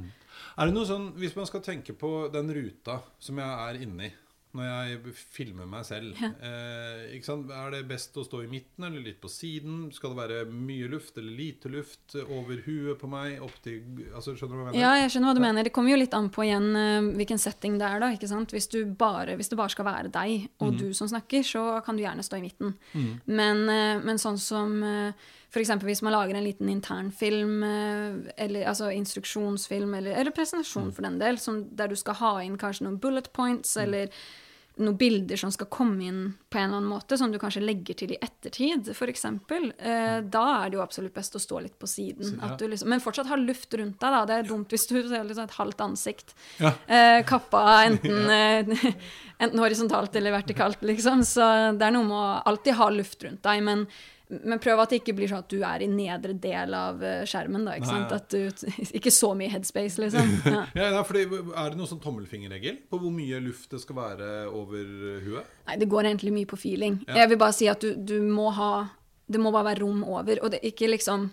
[0.53, 4.09] Er det noe sånn, Hvis man skal tenke på den ruta som jeg er inne
[4.09, 4.13] i
[4.53, 7.49] når jeg filmer meg selv, eh, ikke sant?
[7.53, 9.87] er det best å stå i midten eller litt på siden?
[9.95, 13.39] Skal det være mye luft eller lite luft over huet på meg?
[13.43, 13.81] Opp til,
[14.13, 14.83] altså Skjønner du hva jeg mener?
[14.83, 15.67] Ja, jeg skjønner hva du mener.
[15.67, 18.03] Det kommer jo litt an på igjen eh, hvilken setting det er.
[18.03, 18.11] da?
[18.53, 21.97] Hvis, du bare, hvis det bare skal være deg og du som snakker, så kan
[21.97, 22.77] du gjerne stå i midten.
[23.25, 25.73] Men, eh, men sånn som uh, f.eks.
[25.85, 31.19] hvis man lager en liten internfilm, eh, eller altså instruksjonsfilm, eller, eller presentasjon for den
[31.21, 34.09] del, som, der du skal ha inn kanskje noen bullet points, eller
[34.81, 37.97] noen bilder som skal komme inn på en eller annen måte, som du kanskje legger
[37.97, 41.89] til i ettertid, f.eks., eh, da er det jo absolutt best å stå litt på
[41.89, 42.39] siden.
[42.57, 44.15] Liksom, men fortsatt ha luft rundt deg.
[44.17, 46.33] da, Det er dumt hvis du ser liksom et halvt ansikt.
[46.57, 46.73] Ja.
[46.87, 48.89] Eh, kappa enten, eh,
[49.43, 51.21] enten horisontalt eller vertikalt, liksom.
[51.27, 51.45] Så
[51.77, 53.61] det er noe med å alltid ha luft rundt deg.
[53.69, 53.85] Men,
[54.29, 57.21] men prøv at det ikke blir sånn at du er i nedre del av eh,
[57.29, 57.65] skjermen.
[57.67, 58.33] da, ikke Nei, sant?
[58.33, 58.55] ja.
[58.63, 60.31] Du, Ikke så mye headspace, liksom.
[60.55, 60.63] Ja.
[60.95, 64.89] Ja, fordi, Er det noen sånn tommelfingerregel på hvor mye luft det skal være over
[65.25, 65.53] huet?
[65.67, 67.01] Nei, det går egentlig mye på feeling.
[67.07, 68.87] Jeg vil bare si at du, du må ha
[69.27, 71.29] Det må bare være rom over, og det er ikke liksom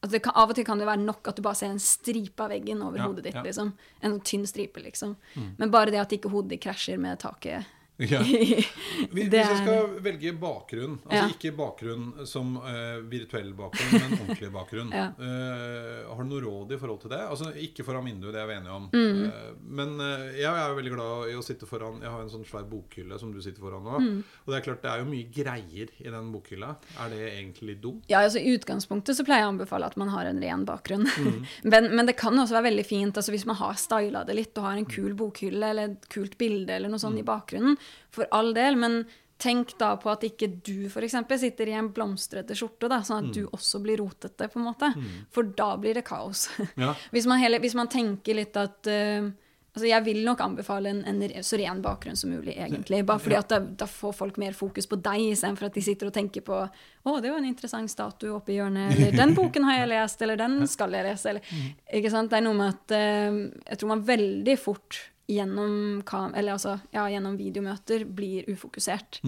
[0.00, 1.82] altså det kan, Av og til kan det være nok at du bare ser en
[1.82, 3.36] stripe av veggen over hodet ditt.
[3.36, 3.44] Mm.
[3.50, 3.74] liksom.
[4.00, 5.12] En sånn tynn stripe, liksom.
[5.58, 7.68] Men bare det at ikke hodet krasjer med taket
[8.00, 8.20] Ja.
[9.14, 11.26] hvis jeg skal velge bakgrunn, altså Ja.
[11.34, 14.92] ikke bakgrunn som uh, virtuell bakgrunn, men ordentlig bakgrunn.
[15.00, 15.08] Ja.
[15.20, 17.20] uh, har du noe råd i forhold til det?
[17.30, 18.88] Altså Ikke foran vinduet, det er vi enige om.
[18.92, 19.20] Mm.
[19.28, 19.92] Uh, men
[20.36, 23.18] jeg er jo veldig glad i å sitte foran Jeg har en sånn svær bokhylle
[23.20, 24.00] som du sitter foran nå.
[24.02, 24.18] Mm.
[24.44, 26.72] Og det er klart det er jo mye greier i den bokhylla.
[27.04, 28.08] Er det egentlig litt dumt?
[28.10, 31.06] Ja, altså I utgangspunktet så pleier jeg å anbefale at man har en ren bakgrunn.
[31.06, 31.44] Mm.
[31.74, 34.56] men, men det kan også være veldig fint altså hvis man har styla det litt
[34.60, 37.24] og har en kul bokhylle eller et kult bilde eller noe sånt Mm.
[37.24, 37.72] i bakgrunnen.
[38.10, 38.76] For all del.
[38.76, 39.04] Men
[39.40, 43.30] tenk da på at ikke du eksempel, sitter i en blomstrete skjorte, da, sånn at
[43.30, 43.32] Mm.
[43.32, 44.48] du også blir rotete.
[44.52, 44.90] på en måte.
[45.30, 46.48] For da blir det kaos.
[46.76, 46.94] Ja.
[47.12, 49.30] hvis, man hele, hvis man tenker litt at uh,
[49.70, 53.04] Altså Jeg vil nok anbefale en, en så ren bakgrunn som mulig, egentlig.
[53.06, 56.08] Bare fordi at da, da får folk mer fokus på deg, istedenfor at de sitter
[56.10, 59.62] og tenker på å, det var en interessant statue oppe i hjørnet, eller den boken
[59.68, 61.42] har jeg lest, eller den skal jeg lese, eller
[61.86, 62.32] Ikke sant.
[62.32, 63.38] Det er noe med at uh,
[63.70, 64.98] jeg tror man veldig fort
[65.30, 69.20] gjennom, altså, ja, gjennom videomøter blir ufokusert.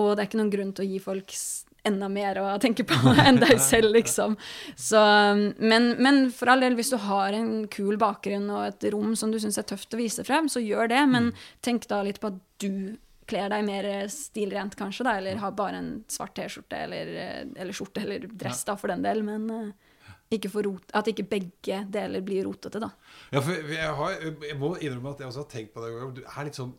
[0.00, 1.34] Og det er ikke noen grunn til å gi folk
[1.88, 4.36] enda mer å tenke på enn deg selv, liksom.
[4.76, 5.00] Så,
[5.56, 9.32] men, men for all del, hvis du har en kul bakgrunn og et rom som
[9.32, 11.04] du syns er tøft å vise frem, så gjør det.
[11.10, 11.30] Men
[11.64, 12.96] tenk da litt på at du
[13.30, 17.76] kler deg mer stilrent, kanskje, da, eller har bare en svart T-skjorte eller, eh, eller
[17.76, 19.22] skjorte eller dress, da, for den del.
[19.26, 19.89] Men eh,
[20.30, 22.92] ikke rot, at ikke begge deler blir rotete, da.
[23.32, 24.12] Ja, for jeg, har,
[24.46, 25.90] jeg må innrømme at jeg også har tenkt på det.
[26.20, 26.70] Du er litt sånn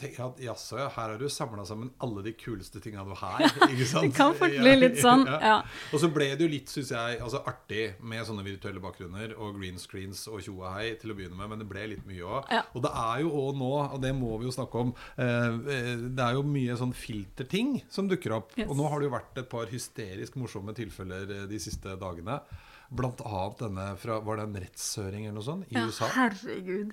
[0.00, 3.42] tenker at Jaså, ja, her har du samla sammen alle de kuleste tinga du har.
[3.70, 4.06] Ikke sant?
[4.08, 5.58] Det kan fort bli litt sånn, ja.
[5.94, 9.58] Og så ble det jo litt, syns jeg, altså artig med sånne virtuelle bakgrunner og
[9.60, 12.24] green screens og tjo og hei til å begynne med, men det ble litt mye
[12.24, 12.50] òg.
[12.56, 12.62] Ja.
[12.74, 15.92] Og det er jo òg nå, og det må vi jo snakke om, eh, eh,
[16.08, 18.56] det er jo mye sånn filterting som dukker opp.
[18.58, 18.66] Yes.
[18.70, 22.40] Og nå har det jo vært et par hysterisk morsomme tilfeller eh, de siste dagene.
[22.90, 26.08] Blant annet denne fra Var det en rettshøring eller noe sånt i Ja, USA?
[26.16, 26.90] herregud.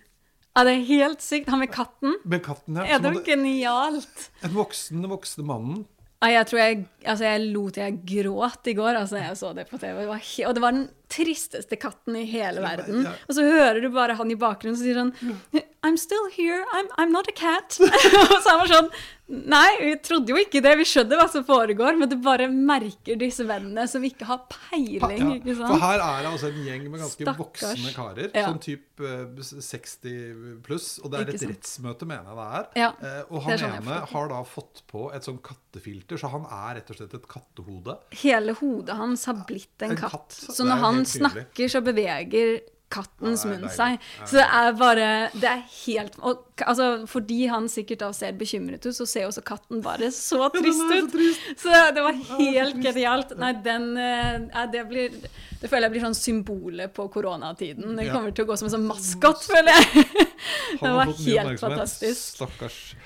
[0.58, 1.52] Ja, det er helt sykt.
[1.54, 2.16] Han med katten.
[2.26, 2.98] Med katten, ja.
[2.98, 4.24] Er det genialt.
[4.42, 5.84] En voksen, voksne mannen.
[6.18, 8.96] Ja, jeg tror jeg, altså jeg lot jeg gråt i går.
[9.04, 9.94] altså Jeg så det på TV.
[10.02, 13.04] Det var og det var den tristeste katten i hele verden.
[13.08, 13.14] ja.
[13.28, 16.66] Og så hører du bare han i bakgrunnen som sier sånn I'm still here.
[16.74, 17.78] I'm, I'm not a cat.
[18.34, 18.90] og så er man sånn
[19.28, 20.72] Nei, vi trodde jo ikke det.
[20.80, 25.02] Vi skjønner hva som foregår, men du bare merker disse vennene som ikke har peiling.
[25.20, 27.66] Ja, ikke For her er det altså en gjeng med ganske Stakkars.
[27.76, 28.30] voksne karer.
[28.32, 30.88] Sånn type eh, 60 pluss.
[31.04, 31.52] Og det er Ikke et sant.
[31.58, 32.70] rettsmøte, mener jeg det er.
[32.86, 36.32] Ja, Eh, og han er sånn ene har da fått på et sånn kattefilter, så
[36.32, 37.98] han er rett og slett et kattehode.
[38.24, 40.16] Hele hodet hans har blitt en, En katt.
[40.16, 40.40] katt.
[40.56, 41.20] Så når han nydelig.
[41.22, 42.60] snakker, så beveger
[42.92, 44.04] kattens Ja, munn seg.
[44.24, 48.86] Så det er bare Det er helt og, altså, Fordi han sikkert da ser bekymret
[48.86, 51.12] ut, så ser også katten bare så trist ut.
[51.12, 51.60] så ut.
[51.66, 53.36] Så det var helt genialt.
[53.40, 55.20] Nei, den eh, ja, Det blir
[55.60, 57.96] Det føler jeg blir sånn symbolet på koronatiden.
[57.98, 60.06] Det kommer til å gå som en sånn maskot, føler jeg.
[60.84, 62.44] Det var helt fantastisk.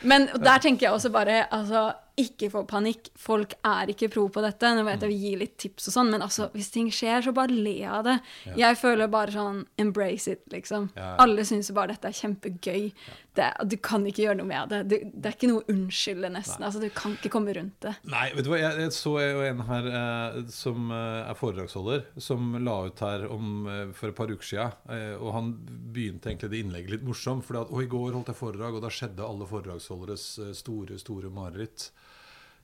[0.03, 1.85] Men der tenker jeg også bare altså,
[2.19, 3.09] ikke få panikk.
[3.19, 4.71] Folk er ikke pro på dette.
[4.75, 7.33] Nå vet jeg vi gir litt tips og sånn, men altså, hvis ting skjer, så
[7.35, 8.17] bare le av det.
[8.59, 10.89] Jeg føler bare sånn embrace it, liksom.
[10.97, 11.13] Ja.
[11.23, 12.91] Alle syns jo bare dette er kjempegøy.
[13.31, 14.79] Det, du kan ikke gjøre noe med det.
[14.91, 16.65] Du, det er ikke noe å unnskylde, nesten.
[16.67, 17.93] Altså, du kan ikke komme rundt det.
[18.11, 22.03] Nei, vet du hva, jeg, jeg så jo en her eh, som eh, er foredragsholder,
[22.19, 24.75] som la ut her om, eh, for et par uker siden.
[24.91, 25.53] Eh, og han
[25.95, 27.47] begynte egentlig det innlegget litt morsomt.
[27.47, 31.87] For i går holdt jeg foredrag, og da skjedde alle foredragsholderes eh, store, store mareritt.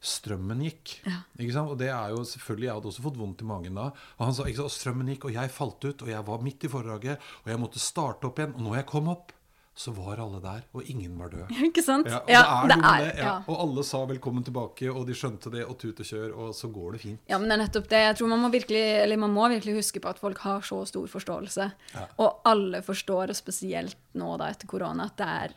[0.04, 0.98] Strømmen gikk.
[1.40, 1.72] Ikke sant?
[1.72, 3.88] Og det er jo selvfølgelig, Jeg hadde også fått vondt i magen da.
[4.20, 6.68] Og han sa ikke sant, strømmen gikk, og jeg falt ut, og jeg var midt
[6.68, 8.54] i foredraget, og jeg måtte starte opp igjen.
[8.60, 9.34] Og når jeg kom opp,
[9.78, 11.52] så var alle der, og ingen var død.
[11.70, 12.08] Ikke sant?
[12.10, 13.26] Ja, og Ja, det er det, ja.
[13.28, 13.34] ja.
[13.46, 16.70] Og alle sa velkommen tilbake, og de skjønte det, og tut og kjør, og så
[16.74, 17.22] går det fint.
[17.30, 18.00] Ja, men det er nettopp det.
[18.08, 20.82] Jeg tror man må virkelig, eller man må virkelig huske på at folk har så
[20.90, 21.70] stor forståelse.
[22.18, 25.56] Og alle forstår, og spesielt nå da etter korona, at det er,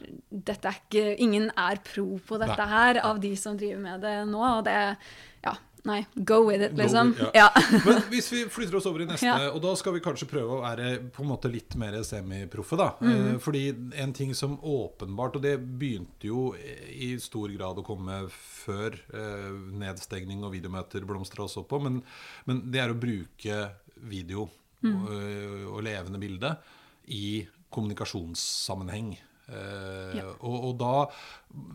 [0.51, 2.71] dette er ikke, ingen er pro på dette Nei.
[2.77, 4.45] her av de som driver med det nå.
[4.61, 4.77] Og det
[5.41, 5.55] ja,
[5.89, 7.13] nei, go with it, liksom.
[7.15, 7.49] with- ja.
[7.87, 9.51] Men hvis vi flytter oss over i neste, Ja.
[9.51, 12.91] og da skal vi kanskje prøve å være på en måte litt mer semiproffe, da.
[13.01, 13.13] Mm.
[13.35, 13.63] Eh, Fordi
[14.03, 19.51] en ting som åpenbart, og det begynte jo i stor grad å komme før eh,
[19.81, 22.03] nedstengning og videomøter blomstra også på, men,
[22.47, 23.63] men det er å bruke
[24.01, 24.49] video
[24.81, 24.95] Mm.
[25.05, 26.55] og, og levende bilde
[27.13, 29.11] i kommunikasjonssammenheng.
[29.51, 30.25] Eh, Ja.
[30.41, 31.09] og, og da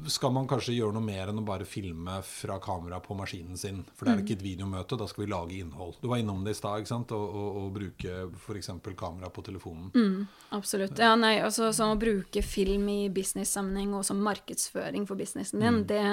[0.08, 3.82] skal man kanskje gjøre noe mer enn å bare filme fra kamera på maskinen sin.
[3.96, 5.98] For det er ikke et videomøte, da skal vi lage innhold.
[6.02, 7.12] Du var innom det i stad, ikke sant?
[7.16, 8.70] Og, og, og bruke f.eks.
[8.96, 10.26] kamera på telefonen.
[10.56, 10.98] Absolutt.
[11.04, 15.82] Ja, nei, altså sånn å bruke film i business-sammenheng og som markedsføring for businessen din,
[15.92, 16.04] det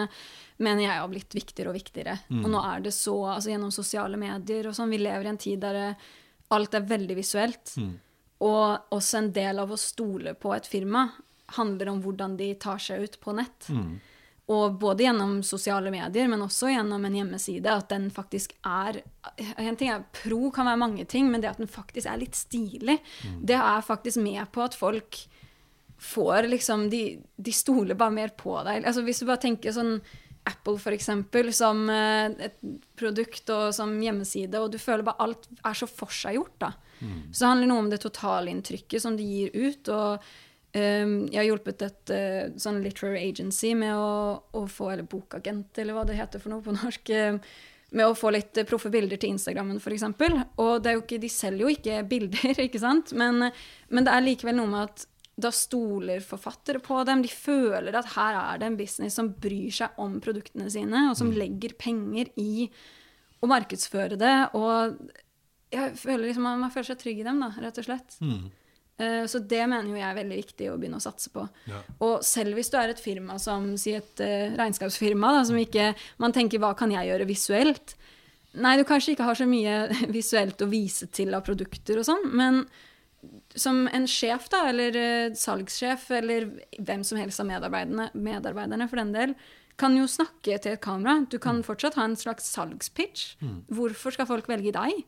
[0.62, 2.18] mener jeg har blitt viktigere og viktigere.
[2.42, 5.38] Og nå er det så, altså gjennom sosiale medier og sånn, vi lever i en
[5.42, 6.08] tid der eh,
[6.50, 7.76] alt er veldig visuelt.
[8.42, 11.06] Og også en del av å stole på et firma
[11.58, 13.68] handler om hvordan de tar seg ut på nett.
[14.52, 19.02] Og både gjennom sosiale medier, men også gjennom en hjemmeside, at den faktisk er
[19.56, 22.34] En ting er pro kan være mange ting, men det at den faktisk er litt
[22.34, 22.98] stilig,
[23.40, 25.22] det er faktisk med på at folk
[26.02, 28.84] får liksom De, de stoler bare mer på deg.
[28.84, 30.00] Altså Hvis du bare tenker sånn
[30.44, 32.56] Apple, for eksempel, som eh, et
[32.98, 36.72] produkt og som hjemmeside, og du føler bare alt er så forseggjort, da.
[37.30, 39.88] Så det handler noe om det totalinntrykket som du gir ut.
[39.88, 40.22] og
[40.72, 45.98] jeg har hjulpet et uh, sånn literary agency med å, å få Eller bokagent, eller
[45.98, 47.12] hva det heter for noe på norsk.
[47.12, 47.60] Uh,
[47.92, 50.06] med å få litt proffe bilder til Instagrammen, f.eks.
[50.56, 53.12] Og det er jo ikke, de selger jo ikke bilder, ikke sant?
[53.12, 53.50] Men,
[53.92, 55.06] men det er likevel noe med at
[55.42, 57.22] da stoler forfattere på dem.
[57.24, 61.18] De føler at her er det en business som bryr seg om produktene sine, og
[61.18, 62.68] som legger penger i
[63.42, 64.34] å markedsføre det.
[64.56, 64.98] Og
[65.72, 68.18] jeg føler liksom, man, føler seg trygg i dem, da, rett og slett.
[68.20, 68.61] Eh,
[69.30, 71.46] Så det mener jo jeg er veldig viktig å begynne å satse på.
[71.70, 71.80] Ja.
[72.04, 75.92] Og selv hvis du er et firma som si et eh, regnskapsfirma, da, som ikke
[76.22, 77.96] man tenker hva kan jeg gjøre visuelt?
[78.52, 79.76] Nei, du kanskje ikke har så mye
[80.18, 82.64] visuelt å vise til av produkter og sånn, men
[83.54, 89.02] som en sjef, da, eller eh, salgssjef, eller hvem som helst av medarbeiderne, medarbeiderne for
[89.02, 89.34] den del,
[89.80, 91.22] kan jo snakke til et kamera.
[91.30, 93.36] Du kan fortsatt ha en slags salgspitch.
[93.72, 95.00] Hvorfor skal folk velge deg?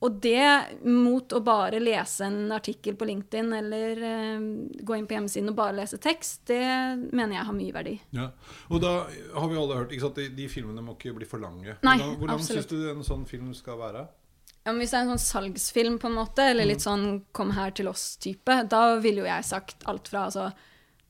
[0.00, 4.46] Og det mot å bare lese en artikkel på LinkedIn eller eh,
[4.80, 6.62] gå inn på hjemmesiden og bare lese tekst, det
[7.12, 7.98] mener jeg har mye verdi.
[8.16, 8.30] Ja.
[8.72, 10.22] Og da har vi alle hørt ikke sant?
[10.22, 11.76] De, de filmene må ikke bli for lange.
[11.84, 14.06] Nei, Hvordan, hvordan syns du en sånn film skal være?
[14.60, 17.52] Ja, men hvis det er en sånn salgsfilm, på en måte, eller litt sånn 'kom
[17.56, 20.50] her til oss'-type, da ville jo jeg sagt alt fra altså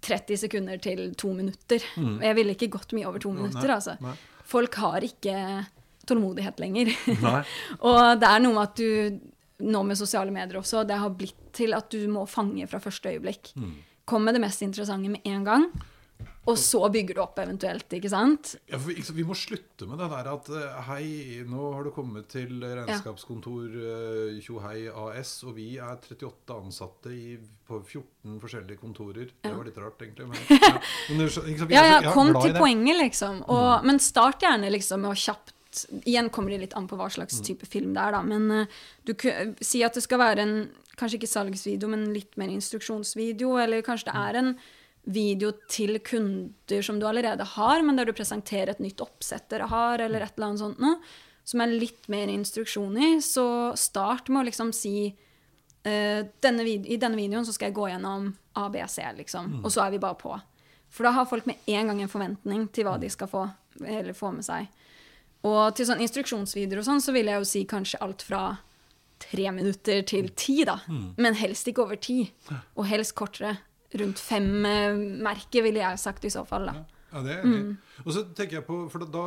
[0.03, 1.83] 30 sekunder til to minutter.
[1.97, 2.23] Mm.
[2.23, 3.97] jeg ville ikke gått mye over to minutter, nei, altså.
[4.01, 4.15] nei.
[4.51, 5.67] Folk har ikke
[6.11, 6.91] tålmodighet lenger.
[7.87, 9.31] Og det er noe med at du
[9.71, 13.11] nå med sosiale medier også, det har blitt til at du må fange fra første
[13.13, 13.51] øyeblikk.
[14.09, 15.67] Kom med det mest interessante med en gang,
[16.49, 18.55] og så bygger du opp eventuelt, ikke sant?
[18.73, 21.05] Ja, for, vi, vi må slutte med det der at eh, hei,
[21.47, 27.37] nå har du kommet til regnskapskontor eh, Tjohei AS, og vi er 38 ansatte i,
[27.69, 29.29] på 14 forskjellige kontorer.
[29.45, 30.31] Det var litt rart, egentlig.
[30.33, 30.73] Men, ja.
[31.13, 31.45] Men, så-
[31.77, 33.45] Ja, ja, kom til poenget, liksom.
[33.47, 35.53] Og, Men start gjerne liksom med å kjapt
[36.05, 38.23] Igjen kommer det litt an på hva slags type film det er, da.
[38.27, 39.15] Men uh, du
[39.65, 40.55] si at det skal være en
[41.01, 43.55] kanskje ikke salgsvideo, men litt mer instruksjonsvideo.
[43.63, 44.53] Eller kanskje det er en
[45.11, 49.71] video til kunder som du allerede har, men der du presenterer et nytt oppsett dere
[49.71, 51.01] har, eller et eller annet sånt noe.
[51.49, 53.11] Som er litt mer instruksjon i.
[53.25, 53.47] Så
[53.81, 58.31] start med å liksom si uh, denne I denne videoen så skal jeg gå gjennom
[58.61, 59.61] ABC, liksom.
[59.65, 60.37] Og så er vi bare på.
[60.91, 63.47] For da har folk med en gang en forventning til hva de skal få,
[63.87, 64.67] eller få med seg.
[65.49, 68.43] Og til sånn instruksjonsvideoer og sånn, så vil jeg jo si kanskje alt fra
[69.21, 70.79] tre minutter til ti, da.
[71.17, 72.33] Men helst ikke over ti.
[72.77, 73.59] Og helst kortere.
[74.01, 76.85] Rundt fem-merket, ville jeg sagt i så fall, da.
[77.13, 77.77] Ja, det er enig.
[78.05, 79.25] Og så tenker jeg på, for da, da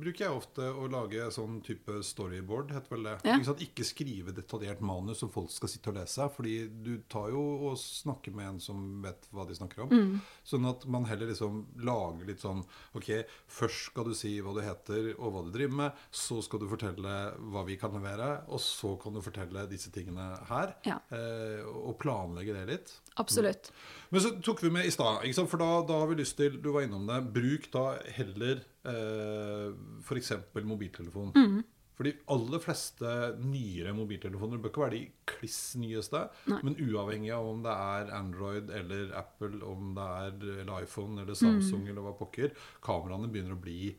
[0.00, 3.14] bruker jeg ofte å lage sånn type storyboard, heter vel det.
[3.22, 3.36] Ja.
[3.36, 3.64] Ikke, sant?
[3.64, 7.78] ikke skrive detaljert manus som folk skal sitte og lese, fordi du tar jo og
[7.80, 10.20] snakker med en som vet hva de snakker om.
[10.46, 12.62] Sånn at man heller liksom lager litt sånn
[12.94, 13.08] Ok,
[13.50, 16.68] først skal du si hva du heter og hva du driver med, så skal du
[16.70, 17.14] fortelle
[17.52, 20.74] hva vi kan levere, og så kan du fortelle disse tingene her.
[20.86, 21.00] Ja.
[21.14, 22.94] Eh, og planlegge det litt.
[23.20, 23.70] Absolutt.
[24.10, 26.70] Men så tok vi med i stad, for da, da har vi lyst til Du
[26.74, 27.20] var innom det.
[27.34, 27.83] Bruk da
[28.16, 29.70] heller eh,
[30.04, 30.32] f.eks.
[30.64, 31.32] mobiltelefon.
[31.36, 31.62] Mm.
[31.94, 36.24] For de aller fleste nyere mobiltelefoner bør ikke være de kliss nyeste.
[36.50, 36.58] Nei.
[36.66, 41.38] Men uavhengig av om det er Android eller Apple, om det er eller iPhone eller
[41.38, 41.42] Mm.
[41.44, 42.50] Samsung eller hva pokker,
[42.82, 43.94] kameraene begynner å bli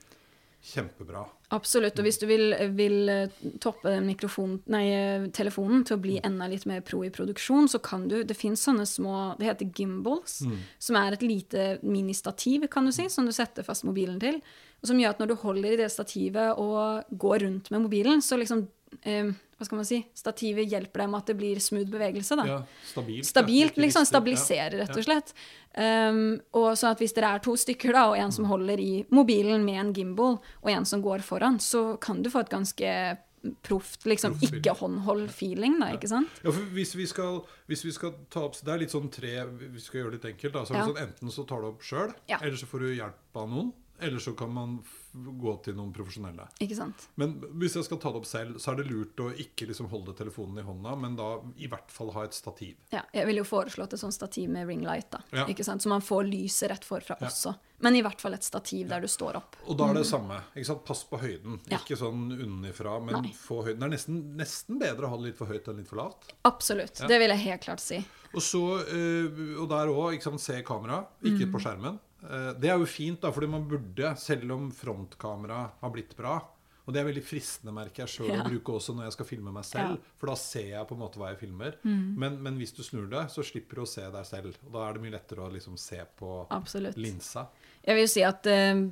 [0.65, 1.21] kjempebra.
[1.53, 1.99] Absolutt.
[1.99, 6.65] Og hvis du vil, vil eh, toppe nei, eh, telefonen til å bli enda litt
[6.69, 10.41] mer pro i produksjon, så kan du Det fins sånne små Det heter gimbals,
[10.79, 14.41] som er et lite ministativ, kan du si, som du setter fast mobilen til.
[14.81, 18.21] Og som gjør at når du holder i det stativet og går rundt med mobilen,
[18.21, 18.67] så liksom
[19.03, 20.01] eh, Hva skal man si?
[20.13, 22.45] Stativet hjelper deg med at det blir smooth bevegelse, da.
[22.45, 22.57] Ja,
[22.89, 23.25] stabilt.
[23.25, 24.05] Stabilt, ja, liksom.
[24.05, 25.31] Stabiliserer, rett og slett.
[25.77, 28.31] Um, og så at hvis dere er to stykker, da, og en Mm.
[28.35, 32.29] som holder i mobilen med en gimbal, og en som går foran, så kan du
[32.29, 33.17] få et ganske
[33.63, 36.27] proft, liksom ikke håndhold-feeling, da, ikke sant?
[36.43, 39.45] Ja, for hvis vi, skal, hvis vi skal ta opp Det er litt sånn tre
[39.45, 40.53] Vi skal gjøre det litt enkelt.
[40.53, 40.63] Da.
[40.65, 40.85] Så Ja.
[40.87, 42.39] sånn, enten så tar du opp sjøl, Ja.
[42.41, 43.73] eller så får du hjelp av noen.
[43.99, 44.83] Eller så kan man
[45.15, 46.49] gå til noen profesjonelle.
[46.59, 47.05] Ikke sant?
[47.15, 49.87] Men hvis jeg skal ta det opp selv, så er det lurt å ikke liksom
[49.87, 51.29] holde telefonen i hånda, men da
[51.63, 52.75] i hvert fall ha et stativ.
[52.91, 55.21] Ja, jeg ville jo foreslått et sånt stativ med ringlight, da.
[55.31, 55.45] Ja.
[55.47, 55.81] Ikke sant?
[55.81, 57.27] Så man får lyset rett forfra Ja.
[57.27, 57.55] også.
[57.79, 59.55] Men i hvert fall et stativ der du står opp.
[59.67, 60.41] Og da er det samme.
[60.55, 60.83] ikke sant?
[60.85, 61.55] Pass på høyden.
[61.59, 61.71] Mm.
[61.71, 61.77] Ja.
[61.77, 63.31] Ikke sånn unnifra, men Nei.
[63.31, 63.79] få høyden.
[63.79, 66.33] Det er nesten, nesten bedre å ha det litt for høyt enn litt for lavt.
[66.43, 66.95] Absolutt.
[67.07, 67.97] Det vil jeg helt klart si.
[68.33, 71.51] Og så, eh, og der òg, se kamera, ikke Mm.
[71.53, 71.99] på skjermen.
[72.23, 76.41] Eh, Det er jo fint, da, fordi man burde, selv om frontkamera har blitt bra
[76.87, 78.43] Og det er veldig fristende, merker jeg sjøl, Ja.
[78.43, 79.95] å bruke også når jeg skal filme meg selv.
[79.95, 79.97] Ja.
[80.19, 81.73] For da ser jeg på en måte hva jeg filmer.
[81.83, 82.15] Mm.
[82.15, 84.53] Men, men hvis du snur det, så slipper du å se deg selv.
[84.67, 86.95] Og da er det mye lettere å liksom se på Absolutt.
[86.95, 87.47] linsa.
[87.87, 88.85] Jeg vil jo si at uh,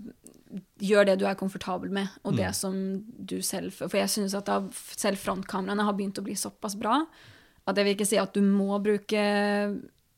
[0.82, 2.38] gjør det du er komfortabel med, og Mm.
[2.38, 4.60] det som du selv For jeg syns at da
[4.98, 7.06] selv frontkameraene har begynt å bli såpass bra
[7.68, 9.22] at jeg vil ikke si at du må bruke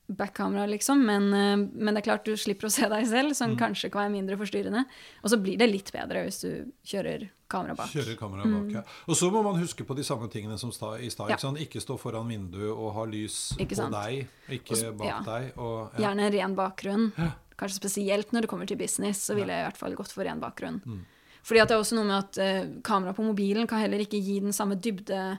[0.08, 3.58] backkamera, liksom, men, eh, men det er klart du slipper å se deg selv, Mm.
[3.58, 4.86] kanskje kan være mindre forstyrrende.
[5.24, 7.90] Og så blir det litt bedre hvis du kjører kamera bak.
[7.90, 8.84] Kjører kamera bak, ja.
[9.08, 11.28] Og så må man huske på de samme tingene som sta, i stad.
[11.28, 11.30] Mm.
[11.30, 11.38] Ja.
[11.38, 15.20] Ikke, ikke stå foran vinduet og ha lys Ikke på deg, ikke Også, bak ja.
[15.26, 15.58] deg.
[15.58, 16.08] Og, ja.
[16.10, 17.12] Gjerne ren bakgrunn.
[17.58, 20.24] Kanskje spesielt når det kommer til business, så ville jeg i hvert fall gått for
[20.24, 20.82] ren bakgrunn.
[20.86, 21.06] Mm.
[21.46, 24.40] Fordi det er også noe med at uh, kamera på mobilen kan heller ikke gi
[24.42, 25.38] den samme dybde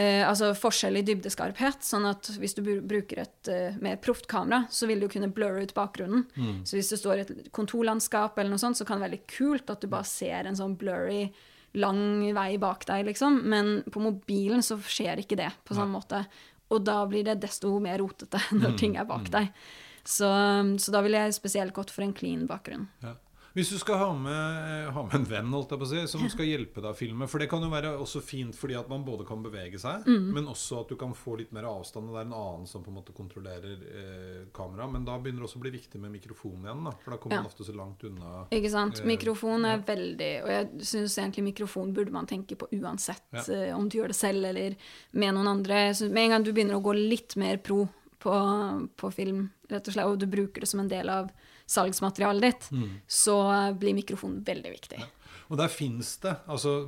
[0.00, 1.84] eh, Altså forskjell i dybdeskarphet.
[1.86, 5.66] Sånn at hvis du bruker et eh, mer proft kamera, så vil du kunne blurre
[5.66, 6.26] ut bakgrunnen.
[6.34, 6.62] Mm.
[6.68, 9.30] Så hvis det står i et kontorlandskap eller noe sånt, så kan det være litt
[9.30, 11.28] kult at du bare ser en sånn blurry
[11.78, 13.42] lang vei bak deg, liksom.
[13.50, 16.24] Men på mobilen så skjer ikke det på samme måte.
[16.70, 19.50] Og da blir det desto mer rotete når ting er bak deg.
[20.00, 20.28] Så,
[20.80, 22.88] så da ville jeg spesielt gått for en clean bakgrunn.
[23.04, 23.14] Ja.
[23.54, 26.22] Hvis du skal ha med, ha med en venn holdt jeg på å si, som
[26.30, 29.02] skal hjelpe deg å filme For det kan jo være også fint fordi at man
[29.04, 30.28] både kan bevege seg, Mm.
[30.36, 32.08] men også at du kan få litt mer avstand.
[32.08, 34.92] Og det er en annen som på en måte kontrollerer eh, kameraet.
[34.92, 36.84] Men da begynner det også å bli viktig med mikrofon igjen.
[36.84, 37.42] Da, for da kommer Ja.
[37.42, 38.46] man ofte så langt unna.
[38.54, 39.00] Ikke sant?
[39.00, 39.84] Eh, Mikrofon er ja.
[39.94, 43.42] veldig Og jeg syns egentlig mikrofon burde man tenke på uansett Ja.
[43.52, 44.76] eh, om du gjør det selv eller
[45.12, 45.90] med noen andre.
[45.94, 47.88] Så med en gang du begynner å gå litt mer pro
[48.20, 51.30] på, på film, rett og slett, og du bruker det som en del av
[51.70, 53.00] salgsmaterialet ditt, Mm.
[53.06, 53.38] så
[53.78, 55.00] blir mikrofonen veldig viktig.
[55.50, 56.86] Og der fins det altså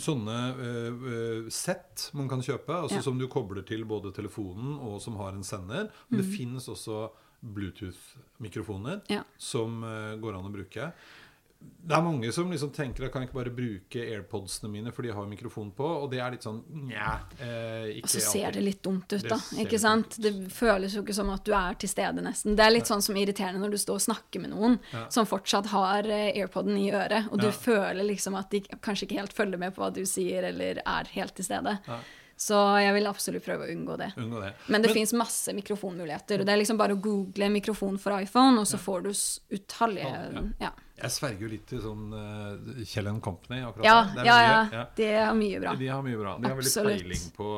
[0.00, 3.02] sånne eh, sett man kan kjøpe, altså Ja.
[3.04, 5.90] som du kobler til både telefonen og som har en sender.
[6.08, 7.10] Men det finnes fins også
[7.44, 9.22] Bluetooth-mikrofoner Ja.
[9.38, 10.92] som uh, går an å bruke.
[11.86, 15.06] Det er mange som liksom tenker at kan jeg ikke bare bruke AirPodsene mine, for
[15.06, 17.12] de har mikrofon på, og det er litt sånn nja.
[17.38, 18.54] Eh, Og så ser alltid.
[18.58, 19.38] det litt dumt ut, da.
[19.38, 20.16] ser Ikke sant?
[20.20, 22.56] Det føles jo ikke som at du er til stede, nesten.
[22.58, 25.06] Det er litt sånn som irriterende når du står og snakker med noen Ja.
[25.14, 27.52] som fortsatt har eh, airpoden i øret, og du Ja.
[27.52, 31.04] føler liksom at de kanskje ikke helt følger med på hva du sier, eller er
[31.14, 31.78] helt til stede.
[31.86, 32.00] Ja.
[32.36, 34.12] Så jeg vil absolutt prøve å unngå det.
[34.18, 34.52] Unngå det.
[34.68, 36.40] Men det fins masse mikrofonmuligheter.
[36.40, 39.10] og Det er liksom bare å google mikrofon for iPhone, og så får du
[39.56, 40.70] utallige ja.
[40.96, 43.96] Jeg sverger jo litt til sånn uh, Kjell Company akkurat Ja.
[44.16, 44.84] Det ja, mye- ja.
[44.96, 45.74] Det er mye bra.
[45.76, 46.32] De har mye bra.
[46.40, 47.02] De har veldig Absolutt.
[47.02, 47.48] peiling på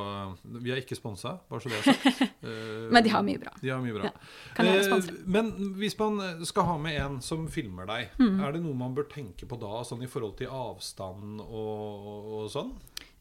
[0.64, 2.22] Vi er ikke sponsa, bare så det er sagt.
[2.42, 3.52] Uh, Men de har mye bra.
[3.62, 4.10] De har mye bra.
[4.58, 8.40] Ja, men hvis man skal ha med en som filmer deg, Mm.
[8.42, 12.50] er det noe man bør tenke på da, sånn i forhold til avstand og, og
[12.50, 12.72] sånn?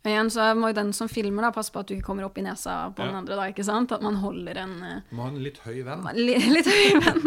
[0.07, 2.23] Og igjen så må jo den som filmer, da passe på at du ikke kommer
[2.23, 3.09] opp i nesa på Ja.
[3.09, 3.91] den andre, da, ikke sant?
[3.91, 6.05] At man holder en eh, må ha en litt høy venn.
[6.15, 7.25] li, litt høy venn.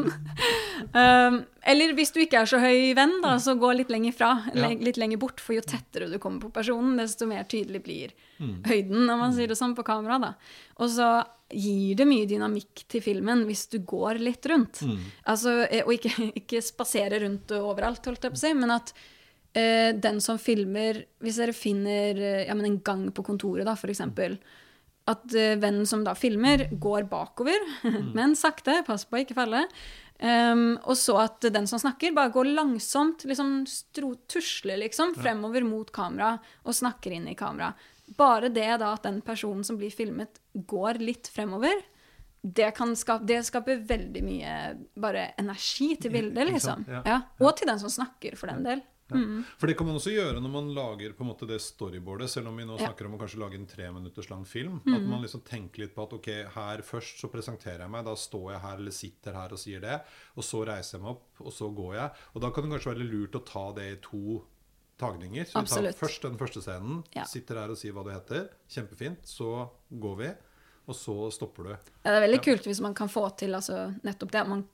[0.96, 1.36] um,
[1.68, 4.30] eller hvis du ikke er så høy venn, da, så gå litt lenger fra.
[4.56, 4.70] Ja.
[4.80, 8.62] Litt lenger bort, for jo tettere du kommer på personen, desto mer tydelig blir Mm.
[8.64, 10.16] høyden, når man sier det sånn, på kamera.
[10.18, 10.30] da.
[10.80, 11.08] Og så
[11.52, 14.80] gir det mye dynamikk til filmen hvis du går litt rundt.
[14.80, 14.96] Mm.
[15.28, 18.94] Altså, eh, og ikke, ikke spasere rundt overalt, holdt jeg på å si, men at
[19.56, 23.76] eh, den som filmer Hvis dere finner eh, ja, men en gang på kontoret, da,
[23.76, 24.38] eksempel.
[25.10, 27.58] At eh, vennen som da filmer, går bakover,
[28.16, 28.82] men sakte.
[28.86, 29.66] Pass på å ikke falle.
[30.20, 35.64] Um, og så at den som snakker, bare går langsomt, liksom stro, tusler liksom fremover
[35.64, 37.70] mot kamera og snakker inn i kamera.
[38.18, 41.80] Bare det da at den personen som blir filmet, går litt fremover,
[42.42, 44.54] det, kan skape, det skaper veldig mye
[45.00, 46.84] bare energi til bildet, liksom.
[46.88, 47.22] Ja.
[47.40, 48.84] Og til den som snakker, for den del.
[49.18, 49.44] Mm.
[49.58, 52.48] For det kan man også gjøre når man lager på en måte det storyboardet, selv
[52.48, 54.80] om vi nå snakker om å kanskje lage en tre minutters lang film.
[54.86, 54.94] Mm.
[54.94, 58.14] At man liksom tenker litt på at ok, her først så presenterer jeg meg, da
[58.14, 60.00] står jeg her eller sitter her og sier det,
[60.36, 62.10] og så reiser jeg meg opp, og så går jeg.
[62.34, 64.42] Og da kan det kanskje være lurt å ta det i to
[65.00, 65.44] tagninger.
[65.48, 65.96] Så vi Absolutt.
[65.96, 67.24] tar først den første scenen, Ja.
[67.24, 70.28] sitter her og sier hva du heter, kjempefint, så går vi,
[70.88, 71.70] og så stopper du.
[71.70, 72.52] Ja, det er veldig Ja.
[72.52, 74.46] kult hvis man kan få til altså, nettopp det.
[74.48, 74.66] Man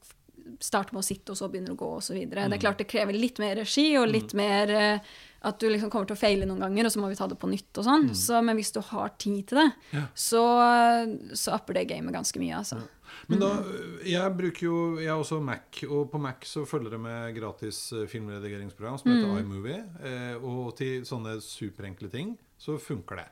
[0.60, 2.14] starter med å sitte, og så begynner å gå, osv.
[2.30, 2.52] Det Mm.
[2.52, 4.98] er klart det krever litt mer regi, og litt mer eh,
[5.46, 7.38] at du liksom kommer til å feile noen ganger, og så må vi ta det
[7.38, 8.08] på nytt og sånn.
[8.14, 9.98] Så, men hvis du har tid til det, Mm.
[10.00, 10.06] Ja.
[10.14, 10.42] så,
[11.34, 12.80] så upper det gamet ganske mye, altså.
[13.28, 13.50] Men da,
[14.04, 17.92] jeg bruker jo Jeg har også Mac, og på Mac så følger det med gratis
[17.92, 19.78] eh, filmredigeringsprogram som heter iMovie.
[20.02, 23.28] Eh, og til sånne superenkle ting så funker det.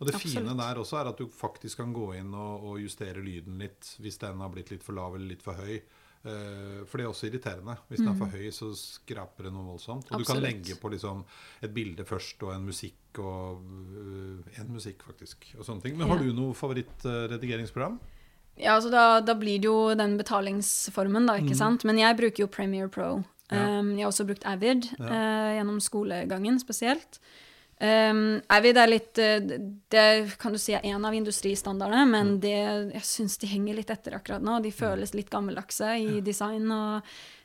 [0.00, 3.20] Og det fine der også er at du faktisk kan gå inn og, og justere
[3.20, 5.80] lyden litt hvis den har blitt litt for lav eller litt for høy.
[6.20, 7.78] Eh, for det er også irriterende.
[7.88, 10.10] Hvis den er for høy, så skraper det noe voldsomt.
[10.12, 11.22] Og du kan legge på liksom
[11.64, 15.48] et bilde først og en musikk og øh, En musikk, faktisk.
[15.58, 15.96] Og sånne ting.
[15.96, 17.98] Men har du noe favorittredigeringsprogram?
[18.60, 21.84] Ja, altså da, da blir det jo den betalingsformen, da, ikke sant.
[21.88, 23.14] Men jeg bruker jo Premiere Pro.
[23.22, 23.28] Mm.
[23.50, 23.62] Ja.
[23.80, 25.06] Um, jeg har også brukt Avid Ja.
[25.08, 27.18] eh, gjennom skolegangen spesielt.
[27.80, 29.40] Um, er litt eh,
[29.88, 32.40] Det kan du si er en av industristandardene, men Mm.
[32.40, 34.58] det, jeg syns de henger litt etter akkurat nå.
[34.62, 36.70] De føles litt gammeldagse i design.
[36.70, 37.02] og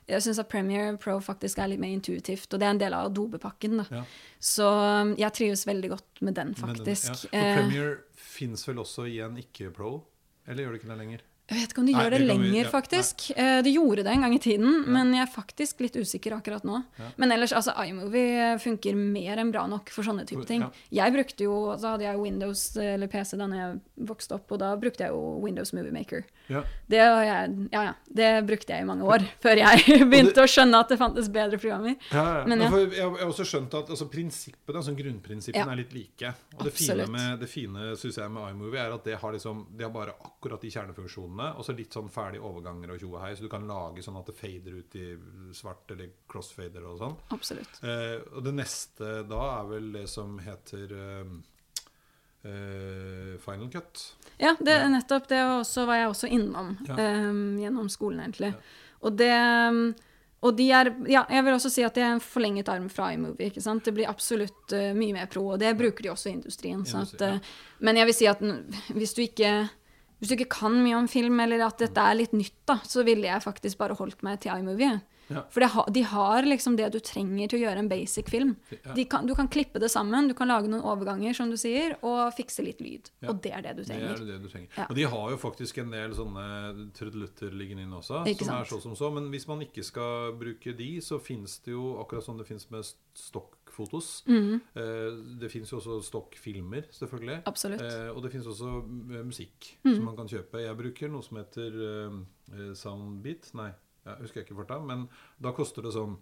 [0.07, 2.93] jeg syns at Premiere Pro faktisk er litt mer intuitivt, og det er en del
[2.93, 3.86] av Adobe-pakken.
[3.89, 4.03] Ja.
[4.39, 4.68] Så
[5.01, 7.07] um, jeg trives veldig godt med den, Men den- faktisk.
[7.32, 7.39] Ja.
[7.39, 10.03] Og For Premiere fins vel også i en ikke-pro?
[10.47, 11.22] Eller gjør det ikke det lenger?
[11.46, 13.24] Jeg vet ikke om de Nei, gjør det, det lenger, vi- ja, faktisk.
[13.38, 13.62] Nei.
[13.62, 16.80] de gjorde det en gang i tiden, men jeg er faktisk litt usikker akkurat nå.
[16.98, 17.10] Ja.
[17.22, 20.62] Men ellers, altså, iMovie funker mer enn bra nok for sånne type ting.
[20.62, 20.72] Ja.
[21.06, 23.80] Jeg brukte jo, så hadde jeg Windows eller PC da jeg
[24.10, 26.26] vokste opp, og da brukte jeg jo Windows Movie Maker.
[26.52, 26.62] Ja.
[26.86, 30.50] Det, var jeg, ja, ja, det brukte jeg i mange år, før jeg begynte å
[30.50, 31.98] skjønne at det fantes bedre programmer.
[32.46, 32.66] Men.
[32.66, 36.34] Jeg, har også skjønt at altså, prinsippene, altså, grunnprinsippene er litt like.
[36.58, 39.66] Og det fine, med, det fine synes jeg, med iMovie er at det har, liksom,
[39.76, 43.22] det har bare akkurat de kjernefunksjonene, og så litt sånn ferdige overganger og tjo og
[43.24, 45.08] hei, så du kan lage sånn at det fader ut i
[45.56, 47.18] svart eller crossfader og sånn.
[47.36, 47.82] Absolutt.
[47.84, 51.36] Eh, og det neste da er vel det som heter eh,
[52.50, 54.02] eh, Final Cut.
[54.41, 54.89] Ja, det, Ja.
[54.91, 55.30] nettopp.
[55.30, 56.96] Det var, også, var jeg også innom Ja.
[57.30, 58.52] um, gjennom skolen, egentlig.
[58.52, 58.82] Ja.
[59.06, 59.32] Og det
[60.46, 63.08] og de er, ja, jeg vil også si at det er en forlenget arm fra
[63.16, 63.48] iMovie.
[63.50, 63.84] ikke sant?
[63.88, 66.84] Det blir absolutt uh, mye mer pro, og det bruker de også i industrien.
[66.86, 67.39] Så at, uh,
[67.80, 68.43] men jeg vil si at
[68.93, 69.70] hvis du ikke
[70.20, 73.04] hvis du ikke kan mye om film, eller at dette er litt nytt, da, så
[73.04, 75.02] ville jeg faktisk bare holdt meg til iMovie.
[75.30, 75.41] Ja.
[75.49, 78.55] For det ha, de har liksom det du trenger til å gjøre en basic film.
[78.71, 78.93] Ja.
[78.93, 81.95] De kan, du kan klippe det sammen, du kan lage noen overganger, som du sier,
[82.03, 83.09] og fikse litt lyd.
[83.21, 83.30] Ja.
[83.32, 84.13] Og det er det du Det trenger.
[84.21, 84.69] er det du trenger.
[84.89, 88.65] Og de har jo faktisk en del sånne trudelutter liggende inne også, Ikke som er
[88.69, 89.11] så som så.
[89.13, 92.69] Men hvis man ikke skal bruke de, så finnes det jo akkurat som det finnes
[92.71, 92.84] med
[93.15, 94.23] stokkfotos.
[94.28, 95.09] Eh,
[95.41, 97.41] det finnes jo også stokkfilmer, selvfølgelig.
[97.45, 97.82] absolutt.
[97.82, 98.69] Eh, og det finnes også
[99.17, 99.95] eh, musikk Mhm.
[99.95, 100.61] som man kan kjøpe.
[100.61, 102.26] Jeg bruker noe som heter
[102.76, 103.51] Soundbeat.
[103.55, 103.71] Nei,
[104.06, 104.80] jeg husker jeg ikke farta.
[104.86, 105.08] Men
[105.41, 106.18] da koster det sånn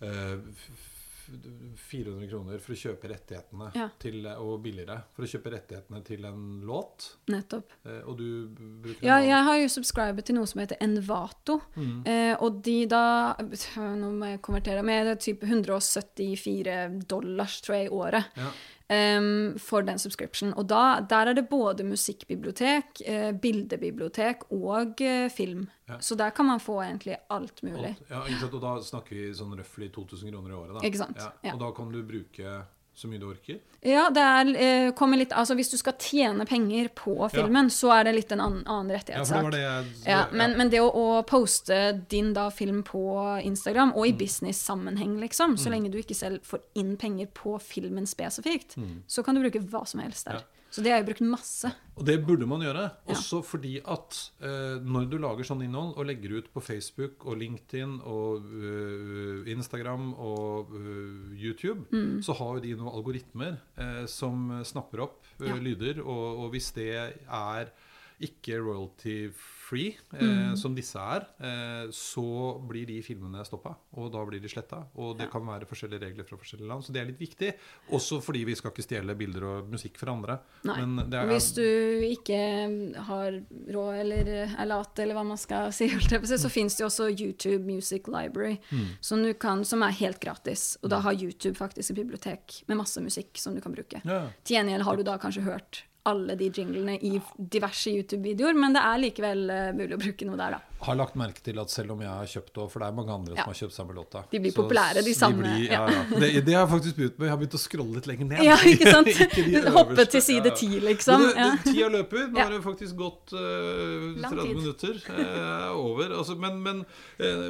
[0.00, 0.96] eh, f- f-
[1.30, 3.84] 400 kroner for å kjøpe rettighetene Ja.
[4.02, 7.04] til, og billigere for å kjøpe rettighetene til en låt.
[7.30, 7.70] Nettopp.
[7.86, 8.48] Eh, og du
[8.82, 11.60] bruker Ja, jeg har jo subscribet til noe som heter Envato.
[11.76, 12.02] Mm.
[12.06, 14.82] Eh, og de da Nå må jeg konvertere.
[14.82, 18.24] Men det er typ 174 dollars, tror jeg, i året.
[18.36, 18.50] Ja.
[18.90, 20.52] Em, for den subscription.
[20.58, 25.68] Og da, der er det både musikkbibliotek, uh, bildebibliotek og uh, film.
[25.88, 25.98] Ja.
[26.00, 27.96] Så der kan man få egentlig alt mulig.
[28.10, 28.46] Alt- Ja.
[28.52, 30.74] Og da snakker vi sånn røftlig 2000 kroner i året.
[30.74, 30.86] Da.
[30.86, 31.18] Ikke sant?
[31.44, 31.52] Ja.
[31.54, 32.64] Og da kan du bruke
[33.00, 33.58] så mye du orker.
[33.80, 37.94] Ja, det er, eh, kommer litt, altså Hvis du skal tjene penger på filmen, så
[37.96, 40.56] er det litt en annen, annen Ja, for det var det jeg Ja, men, ja.
[40.60, 41.78] men det å, å poste
[42.12, 43.02] din da film på
[43.42, 43.96] Instagram, Mm.
[43.96, 48.76] og i business-sammenheng, liksom, så lenge du ikke selv får inn penger på filmen spesifikt,
[49.08, 50.44] så kan du bruke hva som helst der.
[50.70, 50.74] Ja.
[50.76, 51.72] Så det har jeg brukt masse.
[51.98, 53.12] Og det burde man gjøre, Ja.
[53.12, 57.36] også fordi at eh, når du lager sånn innhold og legger ut på Facebook og
[57.42, 62.22] LinkedIn og uh, Instagram og uh, YouTube, Mm.
[62.22, 65.54] så har jo de noen algoritmer eh, som snapper opp uh, Ja.
[65.58, 66.88] lyder, og, og hvis det
[67.28, 67.72] er
[68.20, 70.56] ikke royalty-free, eh, Mm.
[70.56, 74.84] som disse er, eh, så blir de filmene stoppa, og da blir de sletta.
[74.96, 75.30] Og det Ja.
[75.30, 77.54] kan være forskjellige regler fra forskjellige land, så det er litt viktig.
[77.92, 80.40] Også fordi vi skal ikke stjele bilder og musikk fra andre.
[80.64, 80.84] Nei.
[80.84, 83.30] Men det er, hvis du ikke har
[83.72, 84.24] råd eller
[84.58, 88.58] er lat, eller hva man skal si, så fins det også YouTube Music Library,
[89.00, 90.76] som, du kan, som er helt gratis.
[90.82, 94.02] Og da har YouTube faktisk et bibliotek med masse musikk som du kan bruke.
[94.04, 94.28] ja.
[94.44, 98.82] Til gjengjeld har du da kanskje hørt alle de jinglene i diverse YouTube-videoer, men det
[98.86, 100.69] er likevel eh, mulig å bruke noe der, da.
[100.80, 103.12] Har lagt merke til at selv om jeg har kjøpt òg, for det er mange
[103.12, 103.44] andre Ja.
[103.44, 106.04] som har kjøpt samme låta De blir så populære, de samme, blir, ja, ja.
[106.08, 107.26] Det, det har jeg faktisk begynt med.
[107.26, 108.42] Jeg har begynt å scrolle litt lenger ned.
[108.48, 109.10] Ja, ikke sant?
[109.36, 111.24] de Hoppe til side ti, liksom.
[111.26, 112.26] Det, det, tida løper.
[112.32, 116.12] Nå har det faktisk gått uh, 30 minutter Uh, over.
[116.16, 116.80] Altså, men men
[117.20, 117.48] uh,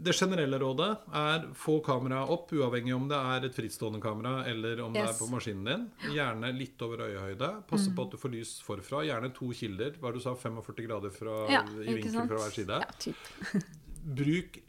[0.00, 4.80] det generelle rådet er få kameraet opp, uavhengig om det er et frittstående kamera eller
[4.84, 5.84] om det er på maskinen din.
[6.14, 7.50] Gjerne litt over øyehøyde.
[7.70, 9.02] Passe på at du får lys forfra.
[9.08, 9.96] Gjerne to kilder.
[10.00, 10.34] Hva du sa?
[10.38, 11.36] 45 grader fra,
[11.84, 12.69] i vinkel fra hver side.
[12.70, 13.30] Ja, typ.
[14.20, 14.60] Bruk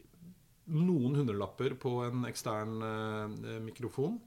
[0.72, 4.20] noen hundrelapper på en ekstern eh, mikrofon.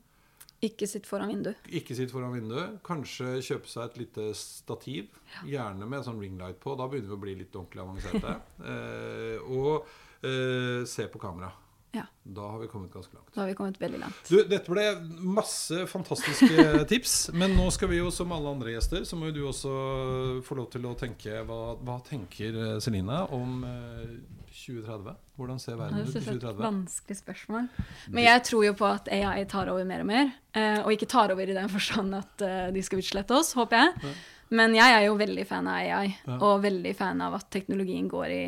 [0.63, 1.67] Ikke sitt foran vinduet.
[1.77, 2.79] Ikke sitt foran vinduet.
[2.85, 5.19] Kanskje kjøpe seg et lite stativ.
[5.45, 6.77] Gjerne med sånn ringlight på.
[6.79, 8.35] Da begynner vi å bli litt ordentlig avanserte.
[8.71, 9.85] eh, og
[10.25, 11.51] eh, se på kamera.
[11.95, 12.03] Ja.
[12.25, 13.29] Da har vi kommet ganske langt.
[13.35, 14.21] Da har vi kommet veldig langt.
[14.29, 14.85] Du, dette ble
[15.23, 19.35] masse fantastiske tips, men nå skal vi jo som alle andre gjester, så må jo
[19.37, 19.75] du også
[20.45, 24.17] få lov til å tenke Hva, hva tenker Celine om eh,
[24.55, 25.15] 2030?
[25.35, 27.65] Hvordan ser verden Det ut i er et vanskelig spørsmål.
[28.15, 30.29] Men jeg tror jo på at AI tar over mer og mer.
[30.55, 33.81] eh, og ikke tar over i den forstand at eh, de skal utslette oss, håper
[33.83, 34.13] jeg.
[34.55, 38.27] Men jeg er jo veldig fan av AI, og veldig fan av at teknologien går
[38.31, 38.43] i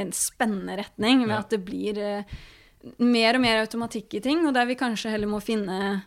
[0.00, 1.42] en spennende retning, med Ja.
[1.44, 2.24] at det blir eh,
[2.98, 6.02] mer og mer automatikk i ting, og der vi kanskje heller må finne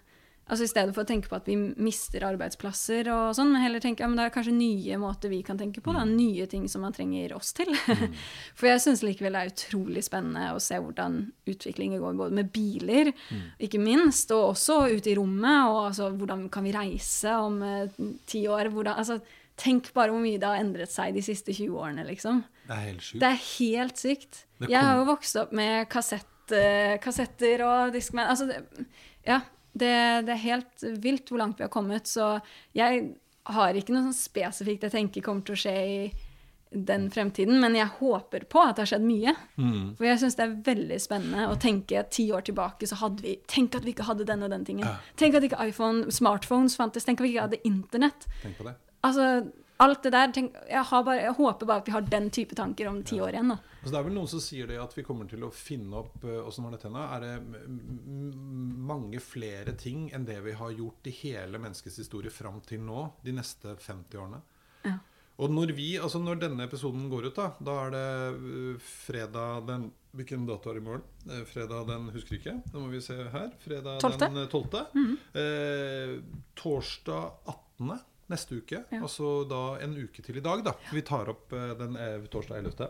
[0.46, 3.82] Altså I stedet for å tenke på at vi mister arbeidsplasser, og sånn, men heller
[3.82, 5.94] tenke ja, men det er kanskje nye måter vi kan tenke på.
[5.96, 7.72] Da, nye ting som man trenger oss til.
[8.58, 11.18] For jeg syns likevel det er utrolig spennende å se hvordan
[11.50, 13.10] utviklingen går, både med biler,
[13.58, 15.64] ikke minst, og også ute i rommet.
[15.72, 17.98] Og altså, hvordan kan vi reise om eh,
[18.30, 18.70] ti år?
[18.76, 19.18] Hvordan, altså,
[19.58, 22.46] tenk bare hvor mye det har endret seg de siste 20 årene, liksom.
[22.70, 23.20] Det er helt sykt.
[23.24, 24.46] Det er helt sykt.
[24.60, 24.70] Kom...
[24.70, 26.30] Jeg har jo vokst opp med kassett,
[27.04, 28.88] kassetter og diskmenn Altså, det,
[29.26, 29.42] ja.
[29.76, 29.92] Det,
[30.24, 32.08] det er helt vilt hvor langt vi har kommet.
[32.08, 32.38] Så
[32.78, 33.10] jeg
[33.52, 36.00] har ikke noe sånn spesifikt jeg tenker kommer til å skje i
[36.76, 39.34] den fremtiden, men jeg håper på at det har skjedd mye.
[39.56, 39.94] Mm.
[39.98, 43.24] For jeg syns det er veldig spennende å tenke at ti år tilbake, så hadde
[43.24, 44.88] vi Tenk at vi ikke hadde den og den tingen.
[44.88, 44.96] Ja.
[45.20, 47.08] Tenk at ikke iPhone, smartphones fantes.
[47.08, 48.28] Tenk at vi ikke hadde internett.
[48.42, 48.76] Tenk på det.
[49.06, 49.30] Altså,
[49.86, 52.58] alt det der tenk, jeg, har bare, jeg håper bare at vi har den type
[52.58, 53.54] tanker om ti år igjen.
[53.54, 53.75] da.
[53.86, 56.24] Altså, det er vel noen som sier det at vi kommer til å finne opp
[56.26, 57.04] eh, Åssen var dette nå?
[57.06, 57.34] Er det
[58.90, 63.04] mange flere ting enn det vi har gjort i hele menneskets historie fram til nå,
[63.22, 64.40] de neste 50 årene?
[64.88, 64.96] Ja.
[65.44, 69.66] Og når vi, altså når denne episoden går ut, da Da er det eh, fredag
[69.70, 71.06] den Hvilken dato er det i morgen?
[71.28, 72.56] Eh, fredag den Husker ikke.
[72.72, 73.50] Da må vi se her.
[73.60, 74.30] Fredag Tolvte.
[74.32, 74.78] den eh, 12.
[75.44, 76.14] eh,
[76.56, 78.00] torsdag 18.
[78.32, 78.80] neste uke.
[78.90, 79.02] Ja.
[79.04, 80.74] Altså da en uke til i dag, da.
[80.90, 82.90] Vi tar opp den eh, torsdag 11.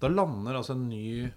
[0.00, 1.28] Da lander altså en ny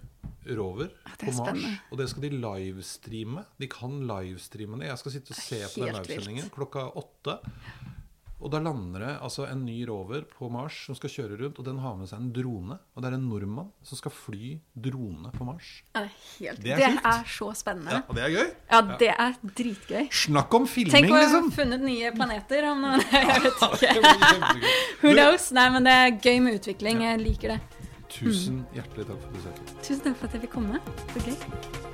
[0.56, 1.38] rover Ja, på er Mars.
[1.38, 1.72] spennende.
[1.90, 3.44] Og det skal de livestreame.
[3.62, 4.88] De kan livestreame det.
[4.92, 7.38] Jeg skal sitte og se på den livesendingen klokka åtte.
[8.42, 11.66] Og da lander det altså en ny rover på Mars som skal kjøre rundt, og
[11.68, 12.74] den har med seg en drone.
[12.96, 15.68] Og det er en nordmann som skal fly drone på Mars.
[15.94, 18.00] Ja, det er, helt, Det det er er, så spennende.
[18.08, 18.48] og det er gøy.
[18.72, 20.08] Ja, det er dritgøy.
[20.24, 21.52] Snakk om Tenk filming, å ha liksom!
[21.54, 22.66] funnet nye planeter.
[22.72, 23.94] Om noen, jeg vet ikke.
[25.04, 25.52] Who knows?
[25.54, 27.04] Nei, men det er gøy med utvikling.
[27.06, 27.60] Jeg liker det.
[28.12, 29.74] Tusen hjertelig takk for besøket.
[29.82, 30.80] Tusen takk for at jeg fikk komme.
[31.14, 31.91] Så gøy.